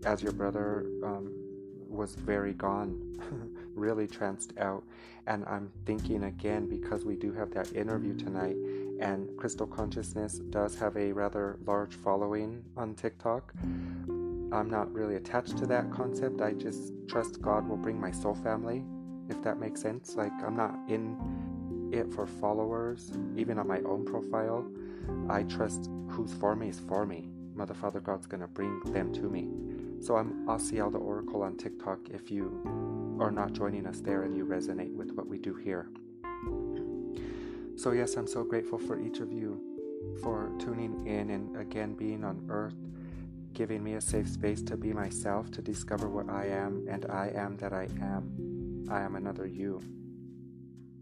as 0.05 0.23
your 0.23 0.33
brother, 0.33 0.87
um, 1.05 1.33
was 1.88 2.14
very 2.16 2.53
gone, 2.53 3.18
really 3.75 4.07
tranced 4.07 4.53
out. 4.59 4.83
And 5.27 5.44
I'm 5.47 5.70
thinking 5.87 6.25
again 6.25 6.68
because 6.68 7.05
we 7.05 7.16
do 7.16 7.33
have 7.33 7.53
that 7.55 7.73
interview 7.75 8.14
tonight 8.16 8.57
and 9.00 9.28
Crystal 9.37 9.66
Consciousness 9.66 10.38
does 10.50 10.74
have 10.76 10.96
a 10.96 11.12
rather 11.12 11.59
large 11.66 11.94
following 11.94 12.64
on 12.76 12.94
TikTok. 12.94 13.52
I'm 14.52 14.68
not 14.70 14.92
really 14.92 15.16
attached 15.16 15.59
to 15.59 15.66
that 15.66 15.90
concept. 15.90 16.40
I 16.40 16.52
just 16.52 16.92
trust 17.09 17.42
God 17.42 17.68
will 17.68 17.76
bring 17.76 18.00
my 18.00 18.11
soul 18.11 18.35
family, 18.35 18.85
if 19.28 19.42
that 19.42 19.59
makes 19.59 19.80
sense. 19.80 20.14
Like, 20.14 20.33
I'm 20.44 20.57
not 20.57 20.78
in 20.88 21.90
it 21.92 22.12
for 22.12 22.26
followers, 22.26 23.12
even 23.37 23.59
on 23.59 23.66
my 23.66 23.80
own 23.80 24.04
profile. 24.04 24.64
I 25.28 25.42
trust 25.44 25.90
who's 26.09 26.33
for 26.35 26.54
me 26.54 26.68
is 26.68 26.80
for 26.80 27.04
me. 27.04 27.28
Mother, 27.54 27.74
Father, 27.74 28.00
God's 28.00 28.26
gonna 28.26 28.48
bring 28.48 28.80
them 28.92 29.12
to 29.14 29.22
me. 29.22 29.48
So 30.00 30.16
I'm 30.16 30.46
Asiel 30.46 30.92
the 30.92 30.98
Oracle 30.98 31.42
on 31.42 31.57
TikTok 31.57 32.11
if 32.11 32.30
you 32.30 33.16
are 33.20 33.30
not 33.30 33.52
joining 33.52 33.87
us 33.87 34.00
there 34.00 34.22
and 34.22 34.37
you 34.37 34.44
resonate 34.44 34.94
with 34.94 35.12
what 35.12 35.26
we 35.26 35.38
do 35.38 35.54
here. 35.54 35.88
So, 37.76 37.90
yes, 37.90 38.16
I'm 38.16 38.26
so 38.26 38.44
grateful 38.44 38.78
for 38.78 39.00
each 39.00 39.18
of 39.18 39.32
you 39.32 39.60
for 40.22 40.52
tuning 40.58 41.06
in 41.06 41.30
and 41.30 41.56
again 41.56 41.94
being 41.94 42.24
on 42.24 42.46
earth, 42.48 42.76
giving 43.52 43.82
me 43.82 43.94
a 43.94 44.00
safe 44.00 44.28
space 44.28 44.62
to 44.62 44.76
be 44.76 44.92
myself, 44.92 45.50
to 45.52 45.62
discover 45.62 46.08
what 46.08 46.28
I 46.28 46.46
am, 46.46 46.87
and 46.88 47.06
I 47.06 47.32
am 47.34 47.56
that 47.56 47.72
I 47.72 47.88
am. 48.00 48.87
I 48.90 49.00
am 49.00 49.16
another 49.16 49.46
you. 49.46 49.80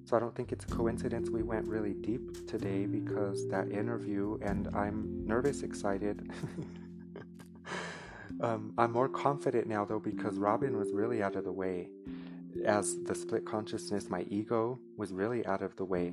So 0.05 0.17
I 0.17 0.21
don't 0.21 0.35
think 0.35 0.51
it's 0.51 0.65
a 0.65 0.69
coincidence 0.69 1.31
we 1.31 1.43
went 1.43 1.67
really 1.67 1.93
deep 1.93 2.49
today 2.49 2.87
because 2.87 3.47
that 3.49 3.71
interview, 3.71 4.39
and 4.43 4.69
I'm 4.75 5.27
nervous, 5.27 5.63
excited. 5.63 6.31
um, 8.41 8.73
I'm 8.79 8.93
more 8.93 9.09
confident 9.09 9.67
now 9.67 9.85
though 9.85 10.01
because 10.01 10.39
Robin 10.39 10.77
was 10.77 10.93
really 10.93 11.23
out 11.23 11.37
of 11.37 11.45
the 11.45 11.53
way. 11.53 11.91
As 12.65 12.97
the 13.05 13.15
split 13.15 13.45
consciousness, 13.45 14.09
my 14.11 14.27
ego 14.29 14.79
was 14.97 15.13
really 15.13 15.45
out 15.47 15.63
of 15.63 15.77
the 15.77 15.85
way. 15.85 16.13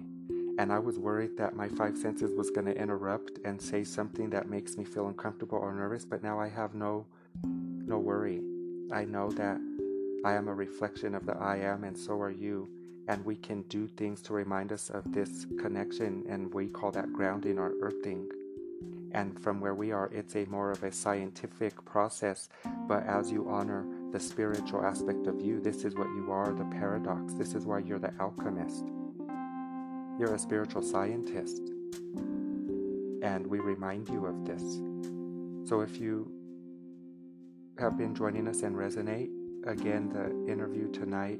And 0.59 0.73
I 0.73 0.77
was 0.77 0.99
worried 0.99 1.37
that 1.37 1.55
my 1.55 1.69
five 1.69 1.97
senses 1.97 2.35
was 2.35 2.51
going 2.51 2.65
to 2.65 2.77
interrupt 2.77 3.39
and 3.45 3.61
say 3.61 3.85
something 3.85 4.29
that 4.31 4.49
makes 4.49 4.75
me 4.75 4.83
feel 4.83 5.07
uncomfortable 5.07 5.57
or 5.57 5.73
nervous, 5.73 6.03
but 6.03 6.21
now 6.21 6.37
I 6.37 6.49
have 6.49 6.75
no 6.75 7.05
no 7.43 7.97
worry. 7.97 8.41
I 8.91 9.05
know 9.05 9.31
that 9.31 9.57
I 10.25 10.33
am 10.33 10.49
a 10.49 10.53
reflection 10.53 11.15
of 11.15 11.25
the 11.25 11.37
I 11.37 11.59
am 11.59 11.85
and 11.85 11.97
so 11.97 12.19
are 12.19 12.29
you 12.29 12.67
and 13.07 13.23
we 13.23 13.37
can 13.37 13.61
do 13.63 13.87
things 13.87 14.21
to 14.23 14.33
remind 14.33 14.71
us 14.71 14.91
of 14.91 15.11
this 15.11 15.47
connection, 15.59 16.23
and 16.29 16.53
we 16.53 16.67
call 16.67 16.91
that 16.91 17.11
grounding 17.11 17.57
or 17.57 17.73
earthing. 17.81 18.29
And 19.13 19.41
from 19.41 19.59
where 19.59 19.73
we 19.73 19.91
are, 19.91 20.11
it's 20.13 20.35
a 20.35 20.45
more 20.45 20.69
of 20.69 20.83
a 20.83 20.91
scientific 20.91 21.83
process, 21.85 22.49
but 22.87 23.03
as 23.07 23.31
you 23.31 23.49
honor 23.49 23.87
the 24.11 24.19
spiritual 24.19 24.85
aspect 24.85 25.25
of 25.25 25.41
you, 25.41 25.59
this 25.59 25.83
is 25.85 25.95
what 25.95 26.07
you 26.15 26.31
are 26.31 26.53
the 26.53 26.65
paradox. 26.65 27.33
This 27.33 27.55
is 27.55 27.65
why 27.65 27.79
you're 27.79 27.97
the 27.97 28.13
alchemist. 28.19 28.85
You're 30.19 30.35
a 30.35 30.39
spiritual 30.39 30.81
scientist. 30.81 31.61
And 33.21 33.47
we 33.47 33.59
remind 33.59 34.09
you 34.09 34.25
of 34.25 34.43
this. 34.43 34.61
So 35.69 35.79
if 35.79 35.97
you 35.97 36.29
have 37.77 37.97
been 37.97 38.13
joining 38.13 38.45
us 38.49 38.63
and 38.63 38.75
resonate, 38.75 39.29
again, 39.65 40.09
the 40.09 40.51
interview 40.51 40.91
tonight 40.91 41.39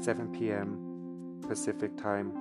7 0.00 0.36
p.m. 0.36 1.38
Pacific 1.46 1.96
time. 1.96 2.32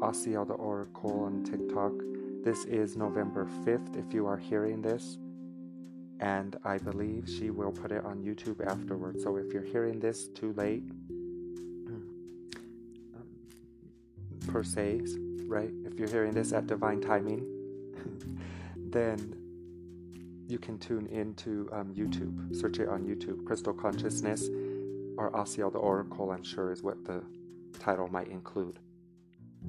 Asiel 0.00 0.44
the 0.44 0.54
Oracle 0.54 1.20
on 1.20 1.44
TikTok. 1.44 1.92
This 2.42 2.64
is 2.64 2.96
November 2.96 3.48
5th 3.64 3.96
if 3.96 4.12
you 4.12 4.26
are 4.26 4.36
hearing 4.36 4.82
this. 4.82 5.18
And 6.18 6.56
I 6.64 6.78
believe 6.78 7.28
she 7.28 7.50
will 7.50 7.70
put 7.70 7.92
it 7.92 8.04
on 8.04 8.24
YouTube 8.24 8.66
afterwards. 8.66 9.22
So 9.22 9.36
if 9.36 9.52
you're 9.52 9.62
hearing 9.62 10.00
this 10.00 10.26
too 10.26 10.52
late, 10.54 10.82
per 14.46 14.62
se, 14.62 15.00
right? 15.46 15.70
If 15.84 15.98
you're 15.98 16.08
hearing 16.08 16.32
this 16.32 16.52
at 16.52 16.66
divine 16.66 17.00
timing, 17.00 17.46
then 18.90 19.36
you 20.48 20.58
can 20.58 20.78
tune 20.78 21.06
into 21.06 21.68
um, 21.72 21.92
YouTube. 21.94 22.54
Search 22.54 22.78
it 22.78 22.88
on 22.88 23.04
YouTube, 23.04 23.44
Crystal 23.44 23.74
Consciousness 23.74 24.48
or 25.16 25.30
Asiel 25.32 25.72
the 25.72 25.78
Oracle, 25.78 26.30
I'm 26.30 26.42
sure, 26.42 26.72
is 26.72 26.82
what 26.82 27.04
the 27.04 27.22
title 27.78 28.08
might 28.08 28.28
include. 28.28 28.78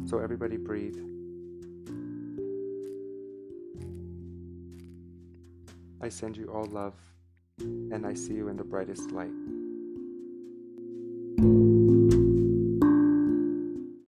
So, 0.05 0.19
everybody 0.19 0.57
breathe. 0.57 0.97
I 6.01 6.09
send 6.09 6.37
you 6.37 6.47
all 6.53 6.65
love, 6.65 6.93
and 7.59 8.05
I 8.05 8.13
see 8.13 8.33
you 8.33 8.49
in 8.49 8.57
the 8.57 8.63
brightest 8.63 9.11
light. 9.11 9.31